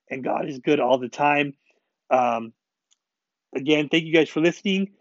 and 0.10 0.24
God 0.24 0.48
is 0.48 0.60
good 0.60 0.80
all 0.80 0.98
the 0.98 1.10
time. 1.10 1.54
Um, 2.10 2.54
again, 3.56 3.90
thank 3.90 4.06
you 4.06 4.14
guys 4.14 4.30
for 4.30 4.42
listening, 4.42 4.92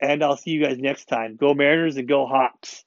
and 0.00 0.22
I'll 0.22 0.36
see 0.36 0.50
you 0.50 0.62
guys 0.64 0.78
next 0.78 1.06
time. 1.06 1.36
Go 1.36 1.54
Mariners 1.54 1.96
and 1.96 2.08
go 2.08 2.26
Hawks. 2.26 2.84